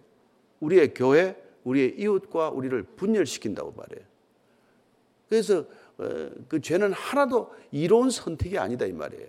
우리의 0.60 0.94
교회, 0.94 1.36
우리의 1.64 1.94
이웃과 1.98 2.50
우리를 2.50 2.82
분열시킨다고 2.96 3.72
말해요. 3.76 4.04
그래서 5.28 5.64
어, 5.98 6.28
그 6.48 6.60
죄는 6.60 6.92
하나도 6.92 7.54
이로운 7.70 8.10
선택이 8.10 8.58
아니다 8.58 8.84
이 8.86 8.92
말이에요. 8.92 9.28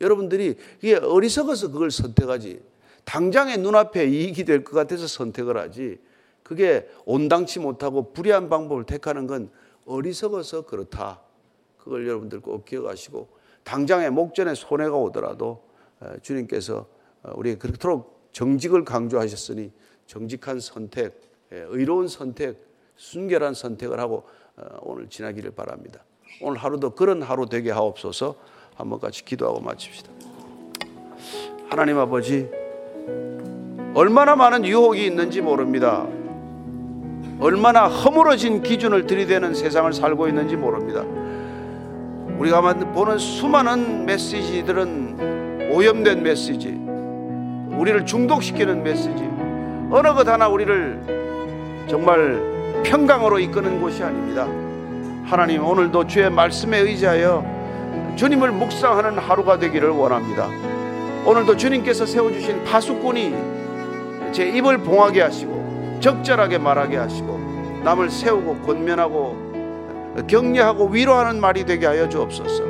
여러분들이 0.00 0.56
이게 0.82 0.96
어리석어서 0.96 1.70
그걸 1.70 1.90
선택하지 1.90 2.60
당장의 3.04 3.58
눈앞에 3.58 4.06
이익이 4.06 4.44
될 4.44 4.64
것 4.64 4.72
같아서 4.74 5.06
선택을 5.06 5.56
하지 5.56 5.98
그게 6.42 6.88
온당치 7.04 7.58
못하고 7.60 8.12
불의한 8.12 8.48
방법을 8.48 8.84
택하는 8.84 9.26
건 9.26 9.50
어리석어서 9.86 10.66
그렇다. 10.66 11.20
그걸 11.88 12.06
여러분들 12.06 12.40
꼭 12.40 12.66
기억하시고 12.66 13.28
당장의 13.64 14.10
목전에 14.10 14.54
손해가 14.54 14.94
오더라도 14.96 15.64
어, 16.00 16.12
주님께서 16.20 16.86
어, 17.22 17.32
우리에게 17.34 17.58
그렇도록 17.58 18.28
정직을 18.32 18.84
강조하셨으니 18.84 19.72
정직한 20.06 20.60
선택, 20.60 21.18
예, 21.50 21.64
의로운 21.68 22.06
선택, 22.06 22.58
순결한 22.96 23.54
선택을 23.54 23.98
하고 24.00 24.24
어, 24.56 24.78
오늘 24.82 25.08
지나기를 25.08 25.52
바랍니다. 25.52 26.04
오늘 26.42 26.58
하루도 26.58 26.90
그런 26.90 27.22
하루 27.22 27.46
되게 27.46 27.70
하옵소서 27.70 28.36
한번 28.76 29.00
같이 29.00 29.24
기도하고 29.24 29.60
마칩시다. 29.60 30.10
하나님 31.70 31.98
아버지, 31.98 32.50
얼마나 33.94 34.36
많은 34.36 34.66
유혹이 34.66 35.06
있는지 35.06 35.40
모릅니다. 35.40 36.06
얼마나 37.40 37.88
허물어진 37.88 38.62
기준을 38.62 39.06
들이대는 39.06 39.54
세상을 39.54 39.90
살고 39.92 40.28
있는지 40.28 40.56
모릅니다. 40.56 41.04
우리가 42.38 42.60
보는 42.60 43.18
수많은 43.18 44.06
메시지들은 44.06 45.70
오염된 45.72 46.22
메시지, 46.22 46.68
우리를 47.76 48.06
중독시키는 48.06 48.82
메시지, 48.82 49.28
어느 49.90 50.14
것 50.14 50.26
하나 50.28 50.48
우리를 50.48 51.86
정말 51.88 52.82
평강으로 52.84 53.40
이끄는 53.40 53.80
곳이 53.80 54.02
아닙니다. 54.04 54.46
하나님 55.24 55.64
오늘도 55.64 56.06
주의 56.06 56.30
말씀에 56.30 56.78
의지하여 56.78 57.44
주님을 58.16 58.52
묵상하는 58.52 59.18
하루가 59.18 59.58
되기를 59.58 59.90
원합니다. 59.90 60.48
오늘도 61.26 61.56
주님께서 61.56 62.06
세워주신 62.06 62.64
파수꾼이 62.64 63.34
제 64.32 64.48
입을 64.48 64.78
봉하게 64.78 65.22
하시고 65.22 65.98
적절하게 66.00 66.58
말하게 66.58 66.96
하시고 66.98 67.80
남을 67.82 68.10
세우고 68.10 68.60
권면하고 68.60 69.47
격려하고 70.26 70.88
위로하는 70.88 71.40
말이 71.40 71.64
되게 71.64 71.86
하여 71.86 72.08
주옵소서. 72.08 72.64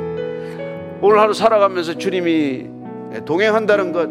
오늘 1.01 1.19
하루 1.19 1.33
살아가면서 1.33 1.93
주님이 1.97 2.69
동행한다는 3.25 3.91
것 3.91 4.09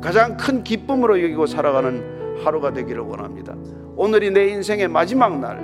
가장 0.00 0.36
큰 0.36 0.62
기쁨으로 0.62 1.22
여기고 1.22 1.46
살아가는 1.46 2.42
하루가 2.44 2.72
되기를 2.72 3.02
원합니다. 3.02 3.54
오늘이 3.96 4.30
내 4.30 4.48
인생의 4.48 4.88
마지막 4.88 5.38
날, 5.40 5.58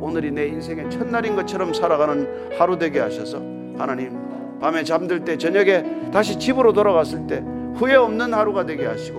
오늘이 0.00 0.30
내 0.30 0.46
인생의 0.46 0.90
첫날인 0.90 1.36
것처럼 1.36 1.74
살아가는 1.74 2.50
하루 2.58 2.78
되게 2.78 3.00
하셔서 3.00 3.38
하나님 3.76 4.18
밤에 4.60 4.82
잠들 4.84 5.24
때 5.24 5.36
저녁에 5.36 6.10
다시 6.12 6.38
집으로 6.38 6.72
돌아갔을 6.72 7.26
때 7.26 7.44
후회 7.74 7.94
없는 7.94 8.32
하루가 8.32 8.64
되게 8.64 8.86
하시고 8.86 9.18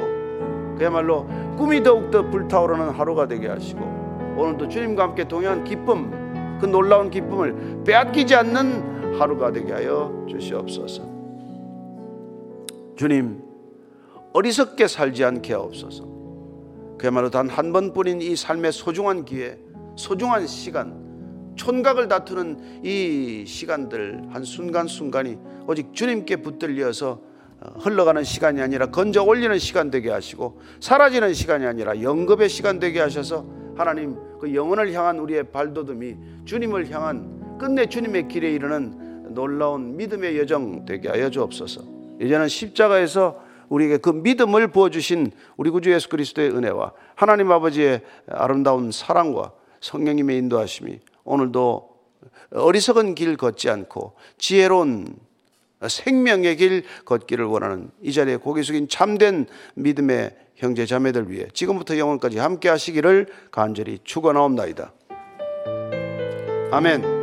그야말로 0.77 1.27
꿈이 1.57 1.83
더욱더 1.83 2.29
불타오르는 2.29 2.89
하루가 2.89 3.27
되게 3.27 3.47
하시고 3.47 3.79
오늘도 4.37 4.67
주님과 4.69 5.03
함께 5.03 5.27
동행한 5.27 5.63
기쁨 5.63 6.28
그 6.59 6.65
놀라운 6.65 7.09
기쁨을 7.09 7.83
빼앗기지 7.85 8.35
않는 8.35 9.19
하루가 9.19 9.51
되게 9.51 9.71
하여 9.73 10.25
주시옵소서. 10.29 11.03
주님 12.95 13.41
어리석게 14.33 14.87
살지 14.87 15.23
않게 15.23 15.53
하옵소서. 15.53 16.07
그야말로 16.97 17.29
단 17.29 17.47
한 17.49 17.71
번뿐인 17.71 18.21
이 18.21 18.35
삶의 18.35 18.71
소중한 18.73 19.23
기회, 19.25 19.57
소중한 19.95 20.45
시간, 20.47 21.53
촌각을 21.55 22.07
다투는 22.07 22.81
이 22.83 23.45
시간들 23.47 24.21
한 24.29 24.43
순간순간이 24.43 25.37
오직 25.67 25.93
주님께 25.93 26.37
붙들려서 26.37 27.21
어, 27.61 27.73
흘러가는 27.79 28.23
시간이 28.23 28.61
아니라 28.61 28.85
건져 28.85 29.23
올리는 29.23 29.57
시간 29.59 29.91
되게 29.91 30.09
하시고 30.09 30.61
사라지는 30.79 31.33
시간이 31.33 31.65
아니라 31.65 32.01
영급의 32.01 32.47
시간 32.47 32.79
되게 32.79 33.01
하셔서 33.01 33.45
하나님 33.79 34.17
그 34.41 34.53
영혼을 34.53 34.91
향한 34.91 35.19
우리의 35.19 35.51
발돋움이 35.51 36.17
주님을 36.43 36.91
향한 36.91 37.57
끝내 37.57 37.85
주님의 37.85 38.27
길에 38.27 38.51
이르는 38.51 39.33
놀라운 39.33 39.95
믿음의 39.95 40.37
여정 40.37 40.83
되게 40.83 41.07
하여 41.07 41.29
주옵소서. 41.29 41.83
이제는 42.19 42.49
십자가에서 42.49 43.41
우리에게 43.69 43.97
그 43.97 44.09
믿음을 44.09 44.67
부어 44.67 44.89
주신 44.89 45.31
우리 45.55 45.69
구주 45.69 45.93
예수 45.93 46.09
그리스도의 46.09 46.51
은혜와 46.51 46.91
하나님 47.15 47.53
아버지의 47.53 48.01
아름다운 48.27 48.91
사랑과 48.91 49.53
성령님의 49.79 50.37
인도하심이 50.39 50.99
오늘도 51.23 51.89
어리석은 52.51 53.15
길 53.15 53.37
걷지 53.37 53.69
않고 53.69 54.13
지혜로운 54.37 55.15
생명의 55.87 56.57
길 56.57 56.83
걷기를 57.05 57.45
원하는 57.45 57.91
이 58.01 58.11
자리에 58.11 58.35
고개 58.35 58.61
숙인 58.61 58.89
참된 58.89 59.45
믿음의 59.75 60.35
형제 60.59 60.85
자매들 60.85 61.31
위해 61.31 61.47
지금부터 61.53 61.97
영원까지 61.97 62.37
함께 62.37 62.69
하시기를 62.69 63.27
간절히 63.49 63.99
축원하옵나이다. 64.03 64.93
아멘. 66.71 67.18